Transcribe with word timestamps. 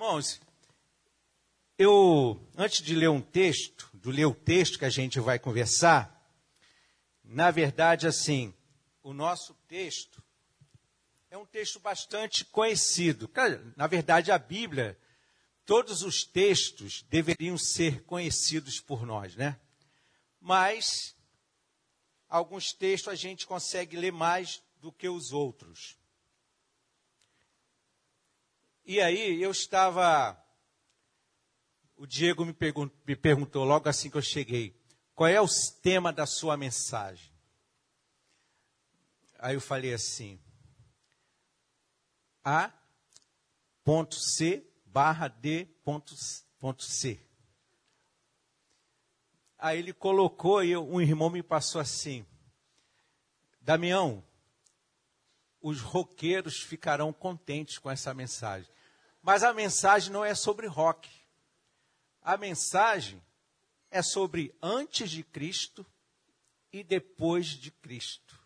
Irmãos, 0.00 0.40
eu, 1.76 2.40
antes 2.56 2.80
de 2.80 2.94
ler 2.94 3.10
um 3.10 3.20
texto, 3.20 3.90
de 3.92 4.10
ler 4.10 4.24
o 4.24 4.34
texto 4.34 4.78
que 4.78 4.86
a 4.86 4.88
gente 4.88 5.20
vai 5.20 5.38
conversar, 5.38 6.26
na 7.22 7.50
verdade, 7.50 8.06
assim, 8.06 8.54
o 9.02 9.12
nosso 9.12 9.52
texto 9.68 10.22
é 11.30 11.36
um 11.36 11.44
texto 11.44 11.78
bastante 11.80 12.46
conhecido. 12.46 13.30
Na 13.76 13.86
verdade, 13.86 14.32
a 14.32 14.38
Bíblia, 14.38 14.98
todos 15.66 16.00
os 16.00 16.24
textos 16.24 17.04
deveriam 17.10 17.58
ser 17.58 18.02
conhecidos 18.04 18.80
por 18.80 19.04
nós, 19.04 19.36
né? 19.36 19.60
Mas 20.40 21.14
alguns 22.26 22.72
textos 22.72 23.12
a 23.12 23.14
gente 23.14 23.46
consegue 23.46 23.98
ler 23.98 24.12
mais 24.12 24.62
do 24.80 24.90
que 24.90 25.10
os 25.10 25.30
outros. 25.30 25.99
E 28.90 29.00
aí 29.00 29.40
eu 29.40 29.52
estava. 29.52 30.36
O 31.96 32.08
Diego 32.08 32.44
me, 32.44 32.52
pergun 32.52 32.90
me 33.06 33.14
perguntou 33.14 33.64
logo 33.64 33.88
assim 33.88 34.10
que 34.10 34.16
eu 34.16 34.20
cheguei: 34.20 34.76
qual 35.14 35.28
é 35.28 35.40
o 35.40 35.46
tema 35.80 36.12
da 36.12 36.26
sua 36.26 36.56
mensagem? 36.56 37.32
Aí 39.38 39.54
eu 39.54 39.60
falei 39.60 39.94
assim: 39.94 40.40
A 42.42 42.72
ponto 43.84 44.16
C 44.16 44.68
barra 44.84 45.28
D 45.28 45.66
ponto, 45.84 46.12
ponto 46.58 46.82
C. 46.82 47.24
Aí 49.56 49.78
ele 49.78 49.92
colocou 49.92 50.64
e 50.64 50.76
um 50.76 51.00
irmão 51.00 51.30
me 51.30 51.44
passou 51.44 51.80
assim: 51.80 52.26
Damião, 53.60 54.20
os 55.62 55.80
roqueiros 55.80 56.60
ficarão 56.60 57.12
contentes 57.12 57.78
com 57.78 57.88
essa 57.88 58.12
mensagem. 58.12 58.68
Mas 59.22 59.42
a 59.42 59.52
mensagem 59.52 60.12
não 60.12 60.24
é 60.24 60.34
sobre 60.34 60.66
rock. 60.66 61.08
A 62.22 62.36
mensagem 62.36 63.22
é 63.90 64.02
sobre 64.02 64.54
antes 64.62 65.10
de 65.10 65.22
Cristo 65.22 65.84
e 66.72 66.82
depois 66.82 67.46
de 67.46 67.70
Cristo. 67.70 68.38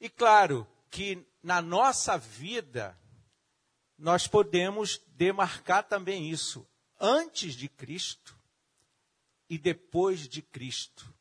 E 0.00 0.08
claro 0.08 0.66
que 0.90 1.26
na 1.42 1.62
nossa 1.62 2.18
vida 2.18 2.98
nós 3.96 4.26
podemos 4.26 5.00
demarcar 5.08 5.84
também 5.84 6.28
isso, 6.30 6.66
antes 7.00 7.54
de 7.54 7.68
Cristo 7.68 8.38
e 9.48 9.56
depois 9.56 10.28
de 10.28 10.42
Cristo. 10.42 11.14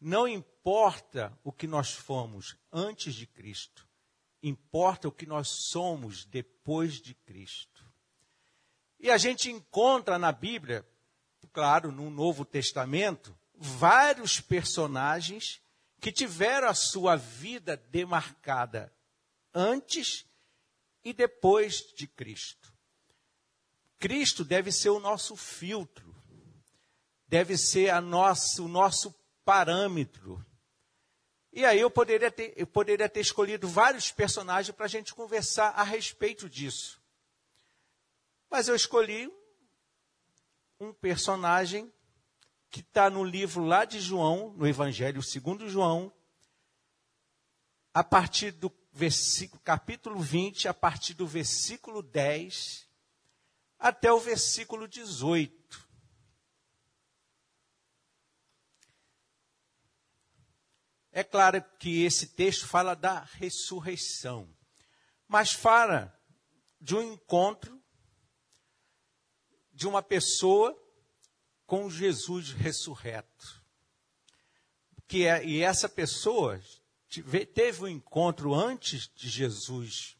Não 0.00 0.26
importa 0.28 1.36
o 1.42 1.52
que 1.52 1.66
nós 1.66 1.92
fomos 1.92 2.56
antes 2.70 3.14
de 3.14 3.26
Cristo, 3.26 3.88
importa 4.42 5.08
o 5.08 5.12
que 5.12 5.26
nós 5.26 5.48
somos 5.48 6.24
depois 6.24 7.00
de 7.00 7.14
Cristo. 7.14 7.84
E 8.98 9.10
a 9.10 9.18
gente 9.18 9.50
encontra 9.50 10.18
na 10.18 10.32
Bíblia, 10.32 10.86
claro, 11.52 11.92
no 11.92 12.10
Novo 12.10 12.44
Testamento, 12.44 13.36
vários 13.54 14.40
personagens 14.40 15.60
que 16.00 16.10
tiveram 16.10 16.68
a 16.68 16.74
sua 16.74 17.16
vida 17.16 17.76
demarcada 17.76 18.92
antes 19.54 20.26
e 21.04 21.12
depois 21.12 21.92
de 21.96 22.06
Cristo. 22.06 22.72
Cristo 23.98 24.44
deve 24.44 24.72
ser 24.72 24.90
o 24.90 24.98
nosso 24.98 25.36
filtro, 25.36 26.12
deve 27.28 27.56
ser 27.56 27.90
a 27.90 28.00
nosso, 28.00 28.64
o 28.64 28.68
nosso 28.68 29.14
parâmetro 29.44 30.44
e 31.52 31.66
aí 31.66 31.80
eu 31.80 31.90
poderia 31.90 32.30
ter, 32.30 32.54
eu 32.56 32.66
poderia 32.66 33.08
ter 33.08 33.20
escolhido 33.20 33.68
vários 33.68 34.10
personagens 34.10 34.74
para 34.74 34.86
a 34.86 34.88
gente 34.88 35.14
conversar 35.14 35.68
a 35.70 35.82
respeito 35.82 36.48
disso. 36.48 37.00
Mas 38.50 38.68
eu 38.68 38.74
escolhi 38.74 39.30
um 40.80 40.92
personagem 40.92 41.92
que 42.70 42.80
está 42.80 43.10
no 43.10 43.22
livro 43.22 43.64
lá 43.64 43.84
de 43.84 44.00
João, 44.00 44.54
no 44.56 44.66
Evangelho 44.66 45.22
segundo 45.22 45.68
João, 45.68 46.10
a 47.92 48.02
partir 48.02 48.50
do 48.50 48.72
capítulo 49.62 50.20
20, 50.20 50.68
a 50.68 50.74
partir 50.74 51.12
do 51.12 51.26
versículo 51.26 52.02
10 52.02 52.88
até 53.78 54.10
o 54.10 54.18
versículo 54.18 54.88
18. 54.88 55.61
É 61.12 61.22
claro 61.22 61.62
que 61.78 62.02
esse 62.04 62.28
texto 62.28 62.66
fala 62.66 62.94
da 62.94 63.20
ressurreição, 63.20 64.48
mas 65.28 65.52
fala 65.52 66.18
de 66.80 66.96
um 66.96 67.12
encontro 67.12 67.80
de 69.72 69.86
uma 69.86 70.02
pessoa 70.02 70.76
com 71.66 71.90
Jesus 71.90 72.50
ressurreto. 72.52 73.62
Que 75.06 75.26
é, 75.26 75.44
e 75.44 75.60
essa 75.60 75.88
pessoa 75.88 76.60
teve 77.54 77.82
um 77.82 77.88
encontro 77.88 78.54
antes 78.54 79.06
de 79.14 79.28
Jesus 79.28 80.16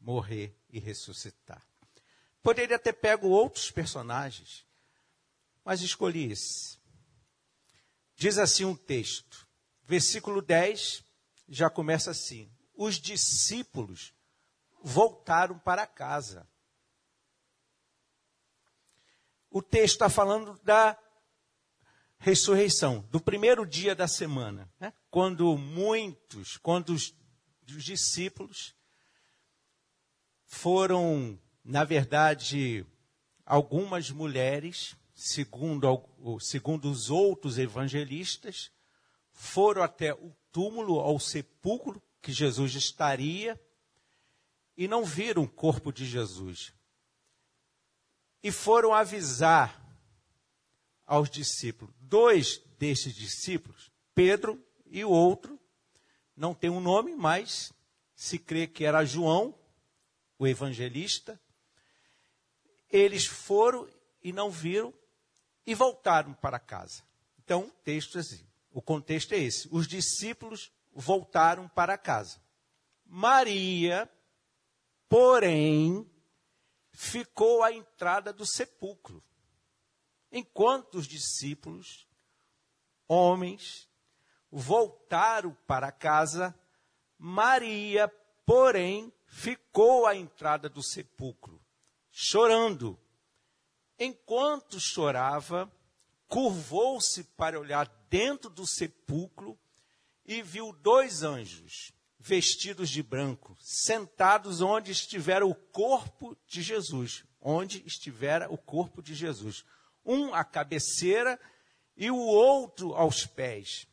morrer 0.00 0.56
e 0.70 0.78
ressuscitar. 0.78 1.62
Poderia 2.42 2.78
ter 2.78 2.94
pego 2.94 3.28
outros 3.28 3.70
personagens, 3.70 4.64
mas 5.62 5.82
escolhi 5.82 6.32
esse. 6.32 6.78
Diz 8.16 8.38
assim 8.38 8.64
um 8.64 8.76
texto: 8.76 9.46
Versículo 9.90 10.40
10 10.40 11.02
já 11.48 11.68
começa 11.68 12.12
assim: 12.12 12.48
Os 12.76 12.94
discípulos 12.94 14.14
voltaram 14.80 15.58
para 15.58 15.84
casa. 15.84 16.48
O 19.50 19.60
texto 19.60 19.94
está 19.94 20.08
falando 20.08 20.56
da 20.62 20.96
ressurreição, 22.20 23.00
do 23.10 23.20
primeiro 23.20 23.66
dia 23.66 23.92
da 23.92 24.06
semana, 24.06 24.72
né? 24.78 24.92
quando 25.10 25.58
muitos, 25.58 26.56
quando 26.58 26.90
os, 26.90 27.12
os 27.66 27.82
discípulos 27.82 28.76
foram, 30.46 31.36
na 31.64 31.82
verdade, 31.82 32.86
algumas 33.44 34.08
mulheres, 34.08 34.94
segundo, 35.16 36.38
segundo 36.38 36.88
os 36.88 37.10
outros 37.10 37.58
evangelistas, 37.58 38.70
foram 39.32 39.82
até 39.82 40.12
o 40.12 40.34
túmulo, 40.52 40.98
ao 40.98 41.18
sepulcro 41.18 42.02
que 42.20 42.32
Jesus 42.32 42.74
estaria, 42.74 43.60
e 44.76 44.88
não 44.88 45.04
viram 45.04 45.42
o 45.42 45.48
corpo 45.48 45.92
de 45.92 46.06
Jesus. 46.06 46.72
E 48.42 48.50
foram 48.50 48.94
avisar 48.94 49.80
aos 51.06 51.28
discípulos. 51.28 51.94
Dois 52.00 52.62
desses 52.78 53.14
discípulos, 53.14 53.90
Pedro 54.14 54.64
e 54.86 55.04
o 55.04 55.10
outro, 55.10 55.58
não 56.36 56.54
tem 56.54 56.70
um 56.70 56.80
nome, 56.80 57.14
mas 57.14 57.72
se 58.14 58.38
crê 58.38 58.66
que 58.66 58.84
era 58.84 59.04
João, 59.04 59.54
o 60.38 60.46
evangelista. 60.46 61.38
Eles 62.88 63.26
foram 63.26 63.88
e 64.22 64.32
não 64.32 64.50
viram 64.50 64.94
e 65.66 65.74
voltaram 65.74 66.32
para 66.32 66.58
casa. 66.58 67.02
Então, 67.38 67.70
texto 67.84 68.18
assim. 68.18 68.49
O 68.72 68.80
contexto 68.80 69.32
é 69.32 69.38
esse. 69.38 69.68
Os 69.70 69.86
discípulos 69.86 70.72
voltaram 70.92 71.68
para 71.68 71.98
casa. 71.98 72.40
Maria, 73.04 74.10
porém, 75.08 76.08
ficou 76.92 77.62
à 77.62 77.72
entrada 77.72 78.32
do 78.32 78.46
sepulcro. 78.46 79.22
Enquanto 80.30 80.94
os 80.94 81.08
discípulos, 81.08 82.06
homens, 83.08 83.88
voltaram 84.50 85.56
para 85.66 85.90
casa, 85.90 86.54
Maria, 87.18 88.08
porém, 88.46 89.12
ficou 89.26 90.06
à 90.06 90.14
entrada 90.14 90.68
do 90.68 90.82
sepulcro, 90.82 91.60
chorando. 92.10 92.98
Enquanto 93.98 94.78
chorava, 94.80 95.70
curvou-se 96.28 97.24
para 97.24 97.58
olhar 97.58 97.88
dentro 98.10 98.50
do 98.50 98.66
sepulcro 98.66 99.56
e 100.26 100.42
viu 100.42 100.72
dois 100.72 101.22
anjos, 101.22 101.92
vestidos 102.18 102.90
de 102.90 103.02
branco, 103.02 103.56
sentados 103.60 104.60
onde 104.60 104.90
estivera 104.90 105.46
o 105.46 105.54
corpo 105.54 106.36
de 106.46 106.60
Jesus. 106.60 107.24
Onde 107.40 107.82
estivera 107.86 108.52
o 108.52 108.58
corpo 108.58 109.00
de 109.00 109.14
Jesus. 109.14 109.64
Um 110.04 110.34
à 110.34 110.44
cabeceira 110.44 111.40
e 111.96 112.10
o 112.10 112.18
outro 112.18 112.94
aos 112.94 113.24
pés. 113.24 113.86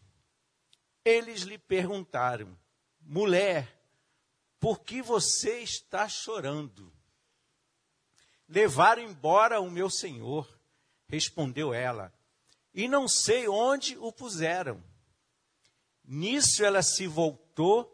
Eles 1.06 1.44
lhe 1.44 1.58
perguntaram: 1.58 2.58
mulher, 3.00 3.82
por 4.60 4.82
que 4.82 5.02
você 5.02 5.60
está 5.60 6.10
chorando? 6.10 6.92
Levaram 8.50 9.04
embora 9.04 9.62
o 9.62 9.72
meu 9.72 9.90
senhor, 9.90 10.60
respondeu 11.08 11.74
ela 11.74 12.17
e 12.78 12.88
não 12.88 13.08
sei 13.08 13.48
onde 13.48 13.98
o 13.98 14.12
puseram. 14.12 14.84
Nisso 16.06 16.64
ela 16.64 16.84
se 16.84 17.08
voltou 17.08 17.92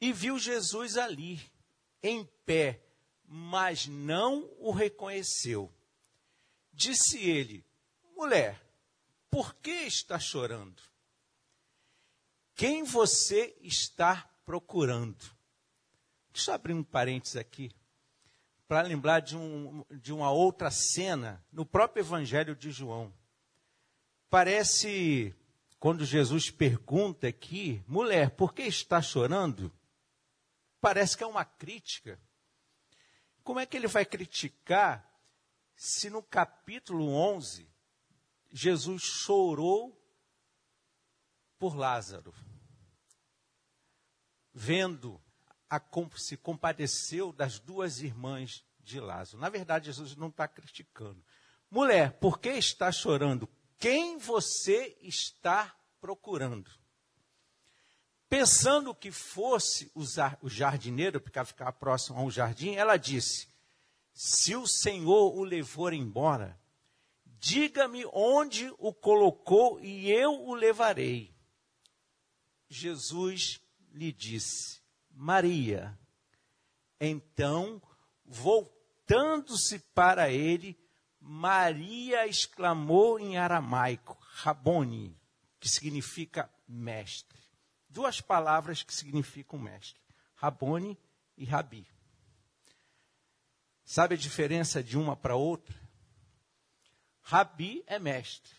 e 0.00 0.12
viu 0.12 0.36
Jesus 0.36 0.96
ali, 0.96 1.40
em 2.02 2.24
pé, 2.44 2.82
mas 3.24 3.86
não 3.86 4.50
o 4.58 4.72
reconheceu. 4.72 5.72
Disse 6.72 7.20
ele: 7.20 7.64
Mulher, 8.16 8.60
por 9.30 9.54
que 9.54 9.70
está 9.70 10.18
chorando? 10.18 10.82
Quem 12.56 12.82
você 12.82 13.56
está 13.62 14.28
procurando? 14.44 15.24
Deixa 16.32 16.50
eu 16.50 16.54
abrir 16.56 16.74
um 16.74 16.82
parênteses 16.82 17.36
aqui, 17.36 17.70
para 18.66 18.82
lembrar 18.82 19.20
de, 19.20 19.36
um, 19.36 19.84
de 19.88 20.12
uma 20.12 20.32
outra 20.32 20.68
cena 20.68 21.44
no 21.52 21.64
próprio 21.64 22.02
Evangelho 22.02 22.56
de 22.56 22.72
João. 22.72 23.19
Parece, 24.30 25.34
quando 25.80 26.04
Jesus 26.04 26.52
pergunta 26.52 27.26
aqui, 27.26 27.82
mulher, 27.88 28.30
por 28.30 28.54
que 28.54 28.62
está 28.62 29.02
chorando? 29.02 29.72
Parece 30.80 31.16
que 31.16 31.24
é 31.24 31.26
uma 31.26 31.44
crítica. 31.44 32.16
Como 33.42 33.58
é 33.58 33.66
que 33.66 33.76
ele 33.76 33.88
vai 33.88 34.06
criticar 34.06 35.04
se 35.74 36.08
no 36.08 36.22
capítulo 36.22 37.12
11 37.12 37.68
Jesus 38.52 39.02
chorou 39.02 40.00
por 41.58 41.76
Lázaro? 41.76 42.32
Vendo, 44.54 45.20
a, 45.68 45.82
se 46.16 46.36
compadeceu 46.36 47.32
das 47.32 47.58
duas 47.58 48.00
irmãs 48.00 48.64
de 48.78 49.00
Lázaro. 49.00 49.38
Na 49.38 49.48
verdade, 49.48 49.86
Jesus 49.86 50.14
não 50.14 50.28
está 50.28 50.46
criticando. 50.46 51.20
Mulher, 51.68 52.12
por 52.12 52.38
que 52.38 52.50
está 52.50 52.92
chorando? 52.92 53.48
Quem 53.80 54.18
você 54.18 54.94
está 55.00 55.74
procurando? 55.98 56.70
Pensando 58.28 58.94
que 58.94 59.10
fosse 59.10 59.90
o 59.94 60.48
jardineiro, 60.48 61.18
porque 61.18 61.42
ficava 61.46 61.72
próximo 61.72 62.18
a 62.18 62.22
um 62.22 62.30
jardim, 62.30 62.74
ela 62.74 62.98
disse: 62.98 63.48
Se 64.12 64.54
o 64.54 64.66
Senhor 64.66 65.34
o 65.34 65.42
levou 65.42 65.90
embora, 65.94 66.60
diga-me 67.24 68.04
onde 68.12 68.70
o 68.78 68.92
colocou 68.92 69.80
e 69.80 70.10
eu 70.10 70.30
o 70.44 70.54
levarei. 70.54 71.34
Jesus 72.68 73.62
lhe 73.92 74.12
disse: 74.12 74.82
Maria. 75.10 75.98
Então, 77.00 77.80
voltando-se 78.26 79.78
para 79.94 80.30
ele, 80.30 80.78
Maria 81.20 82.26
exclamou 82.26 83.18
em 83.18 83.36
aramaico, 83.36 84.16
Rabone, 84.20 85.16
que 85.58 85.68
significa 85.68 86.50
mestre 86.66 87.40
duas 87.90 88.20
palavras 88.20 88.82
que 88.82 88.94
significam 88.94 89.58
mestre: 89.58 90.00
Rabone 90.34 90.98
e 91.36 91.44
Rabi. 91.44 91.86
Sabe 93.84 94.14
a 94.14 94.18
diferença 94.18 94.82
de 94.82 94.96
uma 94.96 95.16
para 95.16 95.34
outra? 95.34 95.78
Rabi 97.22 97.82
é 97.86 97.98
mestre, 97.98 98.54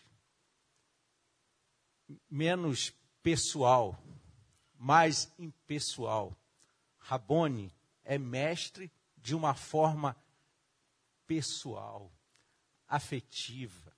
menos 2.30 2.92
pessoal, 3.22 3.98
mais 4.78 5.32
impessoal. 5.38 6.36
Rabone 6.98 7.74
é 8.04 8.18
mestre 8.18 8.92
de 9.16 9.34
uma 9.34 9.54
forma 9.54 10.16
pessoal, 11.26 12.12
afetiva. 12.92 13.90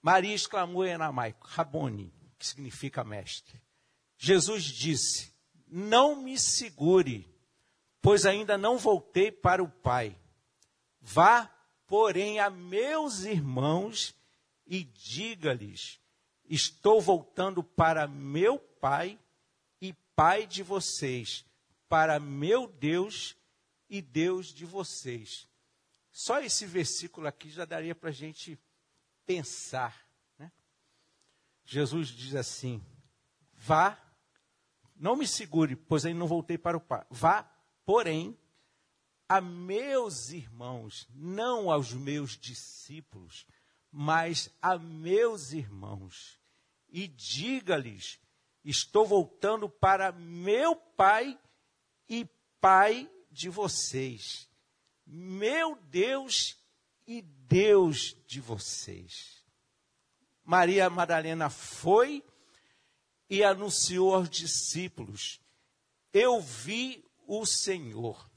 Maria 0.00 0.34
exclamou 0.34 0.86
em 0.86 0.94
aramaico, 0.94 1.46
Rabone, 1.46 2.12
que 2.38 2.46
significa 2.46 3.04
mestre. 3.04 3.60
Jesus 4.16 4.64
disse: 4.64 5.34
Não 5.66 6.16
me 6.16 6.38
segure, 6.38 7.30
pois 8.00 8.24
ainda 8.24 8.56
não 8.56 8.78
voltei 8.78 9.30
para 9.30 9.62
o 9.62 9.68
Pai. 9.68 10.18
Vá, 11.00 11.46
porém, 11.86 12.40
a 12.40 12.48
meus 12.48 13.24
irmãos 13.24 14.14
e 14.66 14.82
diga-lhes: 14.82 16.00
Estou 16.48 17.02
voltando 17.02 17.62
para 17.62 18.06
meu 18.06 18.58
Pai 18.58 19.18
e 19.78 19.92
Pai 20.14 20.46
de 20.46 20.62
vocês, 20.62 21.44
para 21.86 22.18
meu 22.18 22.66
Deus 22.66 23.36
e 23.90 24.00
Deus 24.00 24.54
de 24.54 24.64
vocês. 24.64 25.46
Só 26.18 26.40
esse 26.40 26.64
versículo 26.64 27.26
aqui 27.26 27.50
já 27.50 27.66
daria 27.66 27.94
para 27.94 28.08
a 28.08 28.12
gente 28.12 28.58
pensar. 29.26 30.08
Né? 30.38 30.50
Jesus 31.62 32.08
diz 32.08 32.34
assim: 32.34 32.82
Vá, 33.52 34.02
não 34.94 35.14
me 35.14 35.26
segure, 35.26 35.76
pois 35.76 36.06
ainda 36.06 36.18
não 36.18 36.26
voltei 36.26 36.56
para 36.56 36.74
o 36.74 36.80
Pai. 36.80 37.04
Vá, 37.10 37.42
porém, 37.84 38.34
a 39.28 39.42
meus 39.42 40.30
irmãos, 40.30 41.06
não 41.10 41.70
aos 41.70 41.92
meus 41.92 42.30
discípulos, 42.34 43.46
mas 43.92 44.48
a 44.62 44.78
meus 44.78 45.52
irmãos, 45.52 46.40
e 46.88 47.06
diga-lhes: 47.08 48.18
estou 48.64 49.04
voltando 49.04 49.68
para 49.68 50.12
meu 50.12 50.74
Pai 50.74 51.38
e 52.08 52.26
Pai 52.58 53.06
de 53.30 53.50
vocês, 53.50 54.48
meu 55.06 55.76
Deus 55.76 56.56
e 57.06 57.22
Deus 57.22 58.16
de 58.26 58.40
vocês. 58.40 59.44
Maria 60.44 60.90
Madalena 60.90 61.48
foi 61.48 62.24
e 63.28 63.42
anunciou 63.42 64.14
aos 64.14 64.28
discípulos: 64.28 65.40
Eu 66.12 66.40
vi 66.40 67.04
o 67.26 67.44
Senhor. 67.44 68.30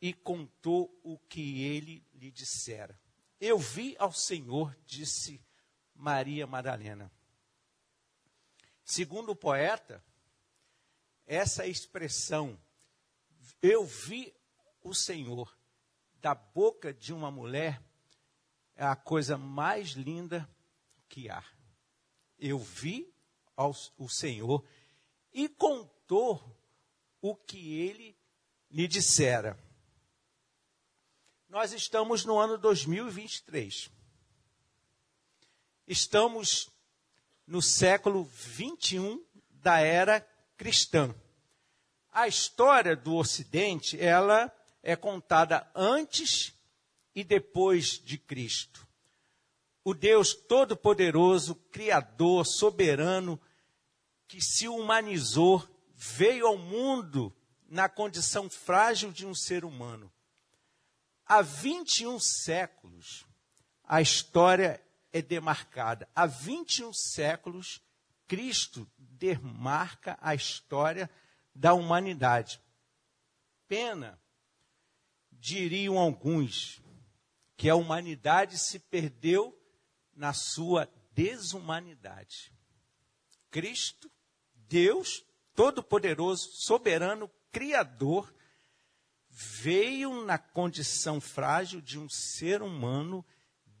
E 0.00 0.12
contou 0.12 1.00
o 1.02 1.18
que 1.18 1.62
ele 1.62 2.06
lhe 2.12 2.30
dissera. 2.30 3.00
Eu 3.40 3.58
vi 3.58 3.96
ao 3.98 4.12
Senhor, 4.12 4.76
disse 4.84 5.42
Maria 5.94 6.46
Madalena. 6.46 7.10
Segundo 8.84 9.30
o 9.30 9.36
poeta, 9.36 10.04
essa 11.26 11.66
expressão, 11.66 12.60
eu 13.62 13.86
vi 13.86 14.34
o 14.82 14.92
Senhor, 14.92 15.56
da 16.24 16.34
boca 16.34 16.90
de 16.90 17.12
uma 17.12 17.30
mulher, 17.30 17.82
é 18.74 18.82
a 18.82 18.96
coisa 18.96 19.36
mais 19.36 19.90
linda 19.90 20.48
que 21.06 21.28
há. 21.28 21.44
Eu 22.38 22.58
vi 22.58 23.14
ao 23.54 23.76
o 23.98 24.08
Senhor 24.08 24.64
e 25.34 25.50
contou 25.50 26.42
o 27.20 27.36
que 27.36 27.78
ele 27.78 28.16
lhe 28.70 28.88
dissera. 28.88 29.62
Nós 31.46 31.74
estamos 31.74 32.24
no 32.24 32.38
ano 32.38 32.56
2023. 32.56 33.90
Estamos 35.86 36.70
no 37.46 37.60
século 37.60 38.24
21 38.24 39.22
da 39.50 39.78
era 39.78 40.26
cristã. 40.56 41.14
A 42.10 42.26
história 42.26 42.96
do 42.96 43.14
Ocidente, 43.14 44.00
ela 44.00 44.50
é 44.84 44.94
contada 44.94 45.68
antes 45.74 46.54
e 47.12 47.24
depois 47.24 47.98
de 47.98 48.16
Cristo 48.16 48.84
o 49.84 49.92
Deus 49.92 50.32
Todo-Poderoso, 50.32 51.54
Criador, 51.70 52.46
Soberano, 52.46 53.38
que 54.26 54.40
se 54.40 54.66
humanizou, 54.66 55.62
veio 55.94 56.46
ao 56.46 56.56
mundo 56.56 57.36
na 57.68 57.86
condição 57.88 58.48
frágil 58.48 59.12
de 59.12 59.26
um 59.26 59.34
ser 59.34 59.62
humano. 59.62 60.10
Há 61.26 61.42
21 61.42 62.18
séculos, 62.18 63.26
a 63.84 64.00
história 64.00 64.82
é 65.12 65.20
demarcada. 65.20 66.08
Há 66.14 66.24
21 66.24 66.92
séculos, 66.94 67.82
Cristo 68.26 68.90
demarca 68.96 70.18
a 70.20 70.34
história 70.34 71.10
da 71.54 71.74
humanidade. 71.74 72.60
Pena, 73.68 74.18
diriam 75.44 75.98
alguns, 75.98 76.80
que 77.54 77.68
a 77.68 77.74
humanidade 77.74 78.56
se 78.56 78.78
perdeu 78.78 79.54
na 80.16 80.32
sua 80.32 80.90
desumanidade. 81.12 82.50
Cristo, 83.50 84.10
Deus 84.54 85.22
Todo-Poderoso, 85.54 86.48
Soberano, 86.54 87.30
Criador, 87.52 88.34
veio 89.28 90.24
na 90.24 90.38
condição 90.38 91.20
frágil 91.20 91.82
de 91.82 91.98
um 91.98 92.08
ser 92.08 92.62
humano, 92.62 93.22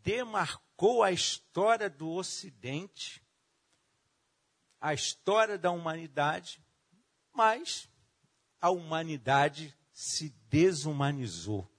demarcou 0.02 1.02
a 1.02 1.12
história 1.12 1.88
do 1.88 2.10
Ocidente, 2.10 3.24
a 4.78 4.92
história 4.92 5.56
da 5.56 5.70
humanidade, 5.70 6.62
mas 7.32 7.88
a 8.60 8.68
humanidade 8.68 9.74
se 9.94 10.30
desumanizou, 10.50 11.70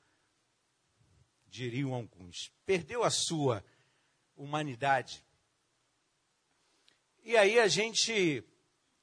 diriam 1.48 1.93
alguns. 1.93 2.50
Perdeu 2.65 3.03
a 3.03 3.10
sua 3.10 3.63
humanidade. 4.38 5.24
E 7.22 7.36
aí 7.36 7.60
a 7.60 7.67
gente, 7.67 8.41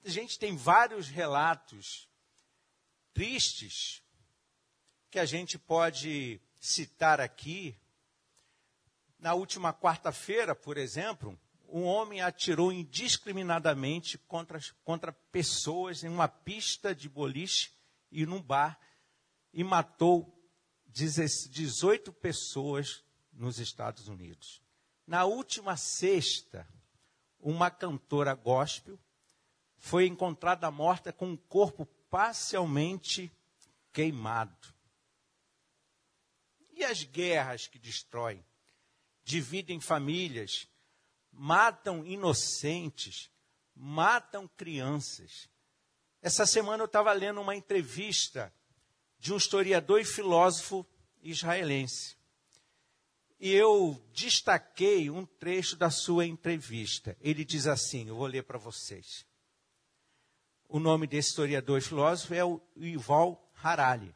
a 0.02 0.08
gente 0.08 0.38
tem 0.38 0.56
vários 0.56 1.08
relatos 1.08 2.08
tristes 3.12 4.02
que 5.10 5.18
a 5.18 5.26
gente 5.26 5.58
pode 5.58 6.40
citar 6.58 7.20
aqui. 7.20 7.78
Na 9.18 9.34
última 9.34 9.74
quarta-feira, 9.74 10.54
por 10.54 10.78
exemplo, 10.78 11.38
um 11.68 11.84
homem 11.84 12.22
atirou 12.22 12.72
indiscriminadamente 12.72 14.16
contra, 14.16 14.58
contra 14.82 15.12
pessoas 15.12 16.02
em 16.02 16.08
uma 16.08 16.28
pista 16.28 16.94
de 16.94 17.10
boliche 17.10 17.70
e 18.10 18.24
num 18.24 18.40
bar 18.40 18.78
e 19.52 19.62
matou 19.62 20.32
18 20.86 22.12
pessoas 22.12 23.04
nos 23.32 23.58
Estados 23.58 24.08
Unidos. 24.08 24.62
Na 25.06 25.24
última 25.24 25.76
sexta, 25.76 26.68
uma 27.38 27.70
cantora 27.70 28.34
gospel 28.34 28.98
foi 29.76 30.06
encontrada 30.06 30.70
morta 30.70 31.12
com 31.12 31.30
um 31.30 31.36
corpo 31.36 31.86
parcialmente 32.08 33.32
queimado. 33.92 34.72
E 36.70 36.84
as 36.84 37.02
guerras 37.02 37.66
que 37.66 37.78
destroem, 37.78 38.44
dividem 39.24 39.80
famílias, 39.80 40.68
matam 41.30 42.04
inocentes, 42.06 43.30
matam 43.74 44.46
crianças. 44.48 45.48
Essa 46.20 46.46
semana 46.46 46.82
eu 46.82 46.86
estava 46.86 47.12
lendo 47.12 47.40
uma 47.40 47.56
entrevista 47.56 48.54
de 49.22 49.32
um 49.32 49.36
historiador 49.36 50.00
e 50.00 50.04
filósofo 50.04 50.84
israelense. 51.22 52.16
E 53.38 53.52
eu 53.52 54.04
destaquei 54.12 55.08
um 55.10 55.24
trecho 55.24 55.76
da 55.76 55.90
sua 55.90 56.26
entrevista. 56.26 57.16
Ele 57.20 57.44
diz 57.44 57.68
assim: 57.68 58.08
eu 58.08 58.16
vou 58.16 58.26
ler 58.26 58.42
para 58.42 58.58
vocês. 58.58 59.24
O 60.68 60.80
nome 60.80 61.06
desse 61.06 61.28
historiador 61.28 61.78
e 61.78 61.82
filósofo 61.82 62.34
é 62.34 62.44
o 62.44 62.60
Yuval 62.76 63.48
Harari. 63.62 64.12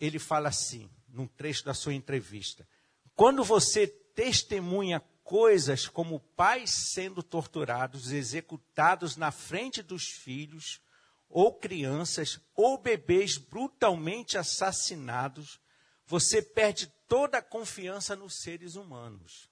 Ele 0.00 0.18
fala 0.18 0.48
assim, 0.48 0.88
num 1.06 1.26
trecho 1.26 1.66
da 1.66 1.74
sua 1.74 1.92
entrevista: 1.92 2.66
Quando 3.14 3.44
você 3.44 3.86
testemunha 3.86 5.00
coisas 5.22 5.86
como 5.86 6.20
pais 6.20 6.70
sendo 6.70 7.22
torturados, 7.22 8.12
executados 8.12 9.14
na 9.14 9.30
frente 9.30 9.82
dos 9.82 10.04
filhos, 10.04 10.80
ou 11.28 11.52
crianças, 11.52 12.40
ou 12.54 12.78
bebês 12.78 13.36
brutalmente 13.36 14.38
assassinados, 14.38 15.60
você 16.06 16.40
perde 16.40 16.92
toda 17.06 17.38
a 17.38 17.42
confiança 17.42 18.16
nos 18.16 18.38
seres 18.38 18.74
humanos 18.74 19.48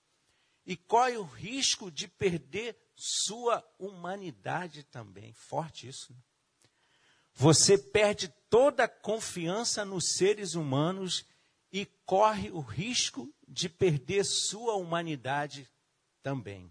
e 0.65 0.77
corre 0.77 1.17
o 1.17 1.25
risco 1.25 1.91
de 1.91 2.09
perder 2.09 2.77
sua 2.97 3.63
humanidade 3.79 4.83
também. 4.85 5.33
Forte 5.35 5.89
isso. 5.89 6.13
Né? 6.13 6.19
Você 7.35 7.77
perde 7.77 8.29
toda 8.49 8.85
a 8.85 8.89
confiança 8.89 9.85
nos 9.85 10.17
seres 10.17 10.55
humanos 10.55 11.27
e 11.71 11.85
corre 12.07 12.51
o 12.51 12.61
risco 12.61 13.31
de 13.47 13.69
perder 13.69 14.25
sua 14.25 14.75
humanidade 14.77 15.69
também. 16.23 16.71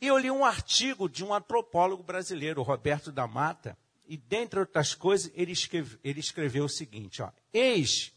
E 0.00 0.06
eu 0.06 0.16
li 0.16 0.30
um 0.30 0.44
artigo 0.44 1.08
de 1.08 1.24
um 1.24 1.34
antropólogo 1.34 2.02
brasileiro, 2.02 2.62
Roberto 2.62 3.12
da 3.12 3.26
Mata, 3.26 3.76
e 4.06 4.16
dentre 4.16 4.58
outras 4.58 4.94
coisas, 4.94 5.30
ele, 5.34 5.52
escreve, 5.52 5.98
ele 6.02 6.20
escreveu 6.20 6.64
o 6.64 6.68
seguinte: 6.68 7.22
ó, 7.22 7.30
Eis 7.52 8.12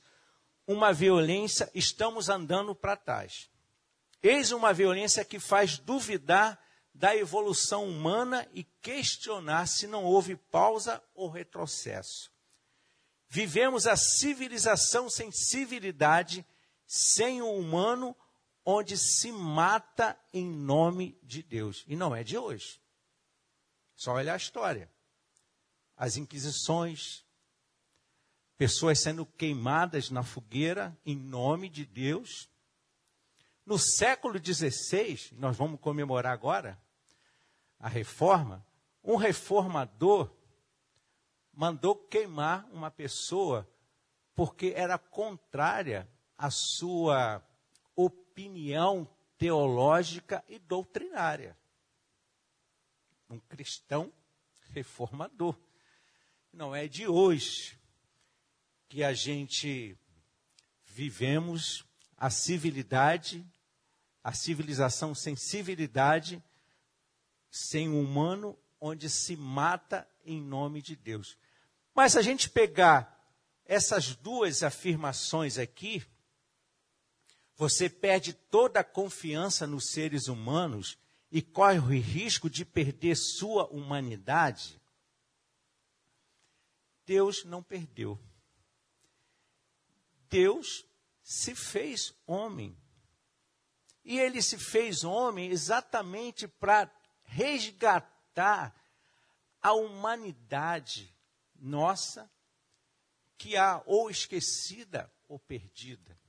uma 0.65 0.93
violência, 0.93 1.69
estamos 1.75 2.29
andando 2.29 2.73
para 2.73 2.95
trás. 2.95 3.49
Eis 4.21 4.51
uma 4.51 4.73
violência 4.73 5.25
que 5.25 5.39
faz 5.39 5.77
duvidar 5.77 6.57
da 6.93 7.15
evolução 7.15 7.85
humana 7.85 8.47
e 8.53 8.63
questionar 8.81 9.67
se 9.67 9.87
não 9.87 10.05
houve 10.05 10.35
pausa 10.35 11.03
ou 11.13 11.29
retrocesso. 11.29 12.31
Vivemos 13.27 13.87
a 13.87 13.97
civilização 13.97 15.09
sem 15.09 15.31
civilidade, 15.31 16.45
sem 16.85 17.41
o 17.41 17.51
humano, 17.51 18.15
onde 18.65 18.97
se 18.97 19.31
mata 19.31 20.17
em 20.33 20.49
nome 20.49 21.17
de 21.23 21.43
Deus. 21.43 21.83
E 21.87 21.95
não 21.95 22.15
é 22.15 22.23
de 22.23 22.37
hoje. 22.37 22.81
Só 23.95 24.13
olha 24.13 24.33
a 24.33 24.37
história. 24.37 24.91
As 25.95 26.17
inquisições, 26.17 27.25
pessoas 28.57 29.01
sendo 29.01 29.25
queimadas 29.25 30.09
na 30.09 30.23
fogueira 30.23 30.97
em 31.05 31.15
nome 31.15 31.69
de 31.69 31.85
Deus. 31.85 32.49
No 33.65 33.77
século 33.77 34.39
XVI, 34.43 35.33
nós 35.33 35.55
vamos 35.55 35.79
comemorar 35.79 36.33
agora 36.33 36.81
a 37.79 37.87
reforma, 37.87 38.65
um 39.03 39.17
reformador 39.17 40.33
mandou 41.53 41.95
queimar 41.95 42.67
uma 42.71 42.89
pessoa 42.89 43.69
porque 44.33 44.73
era 44.75 44.97
contrária 44.97 46.09
à 46.37 46.49
sua 46.49 47.45
opinião 48.33 49.07
teológica 49.37 50.43
e 50.49 50.57
doutrinária. 50.57 51.55
Um 53.29 53.37
cristão 53.37 54.11
reformador. 54.73 55.55
Não 56.51 56.75
é 56.75 56.87
de 56.87 57.07
hoje 57.07 57.79
que 58.89 59.03
a 59.03 59.13
gente 59.13 59.95
vivemos 60.83 61.85
a 62.17 62.31
civilidade, 62.31 63.45
a 64.23 64.33
civilização 64.33 65.13
sem 65.13 65.35
civilidade, 65.35 66.43
sem 67.51 67.87
o 67.87 68.01
humano, 68.01 68.57
onde 68.81 69.11
se 69.11 69.35
mata 69.35 70.07
em 70.25 70.41
nome 70.41 70.81
de 70.81 70.95
Deus. 70.95 71.37
Mas 71.93 72.13
se 72.13 72.17
a 72.17 72.23
gente 72.23 72.49
pegar 72.49 73.15
essas 73.63 74.15
duas 74.15 74.63
afirmações 74.63 75.59
aqui, 75.59 76.03
você 77.55 77.89
perde 77.89 78.33
toda 78.33 78.79
a 78.79 78.83
confiança 78.83 79.67
nos 79.67 79.91
seres 79.91 80.27
humanos 80.27 80.97
e 81.31 81.41
corre 81.41 81.79
o 81.79 82.01
risco 82.01 82.49
de 82.49 82.65
perder 82.65 83.15
sua 83.15 83.65
humanidade. 83.67 84.81
Deus 87.05 87.43
não 87.43 87.61
perdeu. 87.61 88.19
Deus 90.29 90.85
se 91.21 91.53
fez 91.55 92.13
homem. 92.25 92.77
E 94.03 94.19
ele 94.19 94.41
se 94.41 94.57
fez 94.57 95.03
homem 95.03 95.49
exatamente 95.49 96.47
para 96.47 96.91
resgatar 97.23 98.75
a 99.61 99.73
humanidade 99.73 101.15
nossa, 101.55 102.29
que 103.37 103.55
há 103.55 103.81
ou 103.85 104.09
esquecida 104.09 105.11
ou 105.27 105.39
perdida. 105.39 106.19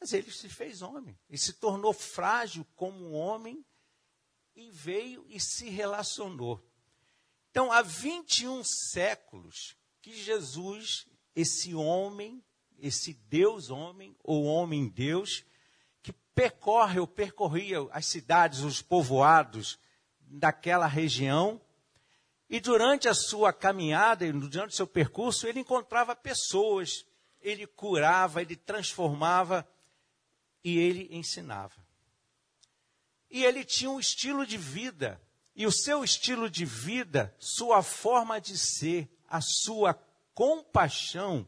Mas 0.00 0.12
ele 0.14 0.30
se 0.30 0.48
fez 0.48 0.80
homem, 0.80 1.18
ele 1.28 1.38
se 1.38 1.52
tornou 1.52 1.92
frágil 1.92 2.66
como 2.74 3.10
um 3.10 3.14
homem 3.14 3.64
e 4.56 4.70
veio 4.70 5.26
e 5.28 5.38
se 5.38 5.68
relacionou. 5.68 6.64
Então, 7.50 7.70
há 7.70 7.82
21 7.82 8.62
séculos 8.64 9.76
que 10.00 10.12
Jesus, 10.14 11.06
esse 11.36 11.74
homem, 11.74 12.42
esse 12.78 13.12
Deus 13.12 13.68
homem, 13.68 14.16
ou 14.24 14.44
homem 14.44 14.88
Deus, 14.88 15.44
que 16.02 16.12
percorre 16.34 16.98
ou 16.98 17.06
percorria 17.06 17.86
as 17.90 18.06
cidades, 18.06 18.60
os 18.60 18.80
povoados 18.80 19.78
daquela 20.18 20.86
região, 20.86 21.60
e 22.48 22.58
durante 22.58 23.08
a 23.08 23.14
sua 23.14 23.52
caminhada, 23.52 24.32
durante 24.32 24.72
o 24.72 24.76
seu 24.76 24.86
percurso, 24.86 25.46
ele 25.46 25.60
encontrava 25.60 26.16
pessoas, 26.16 27.06
ele 27.40 27.64
curava, 27.64 28.42
ele 28.42 28.56
transformava 28.56 29.68
e 30.62 30.78
ele 30.78 31.08
ensinava. 31.10 31.74
E 33.30 33.44
ele 33.44 33.64
tinha 33.64 33.90
um 33.90 34.00
estilo 34.00 34.46
de 34.46 34.56
vida, 34.56 35.20
e 35.54 35.66
o 35.66 35.72
seu 35.72 36.02
estilo 36.02 36.50
de 36.50 36.64
vida, 36.64 37.34
sua 37.38 37.82
forma 37.82 38.40
de 38.40 38.58
ser, 38.58 39.08
a 39.28 39.40
sua 39.40 39.94
compaixão, 40.34 41.46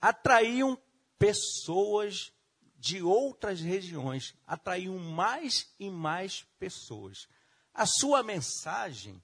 atraíam 0.00 0.80
pessoas 1.18 2.32
de 2.76 3.02
outras 3.02 3.60
regiões, 3.60 4.34
atraíam 4.46 4.98
mais 4.98 5.74
e 5.78 5.90
mais 5.90 6.42
pessoas. 6.58 7.28
A 7.74 7.84
sua 7.84 8.22
mensagem 8.22 9.22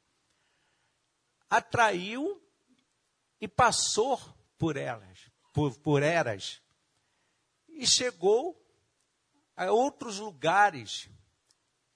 atraiu 1.48 2.42
e 3.40 3.48
passou 3.48 4.20
por 4.58 4.76
elas, 4.76 5.30
por, 5.52 5.74
por 5.78 6.02
eras, 6.02 6.60
e 7.68 7.86
chegou 7.86 8.54
a 9.56 9.70
outros 9.70 10.18
lugares 10.18 11.08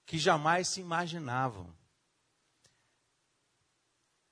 que 0.05 0.17
jamais 0.17 0.67
se 0.69 0.81
imaginavam. 0.81 1.73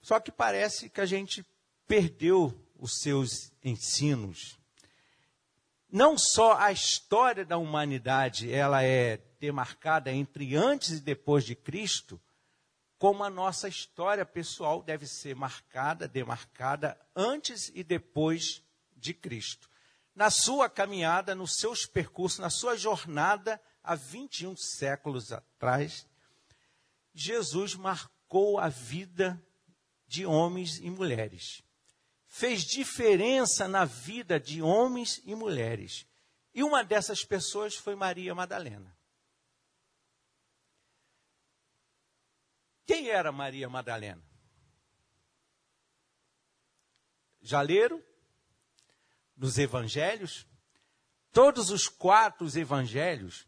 Só 0.02 0.20
que 0.20 0.32
parece 0.32 0.90
que 0.90 1.00
a 1.00 1.06
gente 1.06 1.46
perdeu 1.88 2.54
os 2.78 3.00
seus 3.00 3.52
ensinos. 3.64 4.58
Não 5.92 6.18
só 6.18 6.58
a 6.58 6.72
história 6.72 7.46
da 7.46 7.58
humanidade 7.58 8.52
ela 8.52 8.84
é 8.84 9.18
demarcada 9.40 10.12
entre 10.12 10.56
antes 10.56 10.92
e 10.92 11.00
depois 11.00 11.44
de 11.44 11.56
Cristo, 11.56 12.20
como 12.98 13.24
a 13.24 13.30
nossa 13.30 13.68
história 13.68 14.26
pessoal 14.26 14.84
deve 14.84 15.08
ser 15.08 15.36
marcada, 15.36 16.08
demarcada 16.08 17.00
antes 17.16 17.72
e 17.74 17.84
depois 17.84 18.62
de 18.96 19.14
Cristo. 19.14 19.69
Na 20.20 20.30
sua 20.30 20.70
caminhada, 20.70 21.34
nos 21.34 21.56
seus 21.56 21.86
percursos, 21.86 22.40
na 22.40 22.50
sua 22.50 22.76
jornada 22.76 23.58
há 23.82 23.96
21 23.96 24.54
séculos 24.58 25.32
atrás, 25.32 26.06
Jesus 27.14 27.74
marcou 27.74 28.60
a 28.60 28.68
vida 28.68 29.42
de 30.06 30.26
homens 30.26 30.78
e 30.80 30.90
mulheres. 30.90 31.64
Fez 32.28 32.66
diferença 32.66 33.66
na 33.66 33.86
vida 33.86 34.38
de 34.38 34.62
homens 34.62 35.22
e 35.24 35.34
mulheres. 35.34 36.06
E 36.54 36.64
uma 36.64 36.84
dessas 36.84 37.24
pessoas 37.24 37.76
foi 37.76 37.96
Maria 37.96 38.36
Madalena. 38.36 38.94
Quem 42.86 43.08
era 43.08 43.32
Maria 43.32 43.70
Madalena? 43.70 44.22
Leram? 47.66 48.09
Nos 49.40 49.58
evangelhos? 49.58 50.46
Todos 51.32 51.72
os 51.72 51.88
quatro 51.88 52.46
evangelhos 52.56 53.48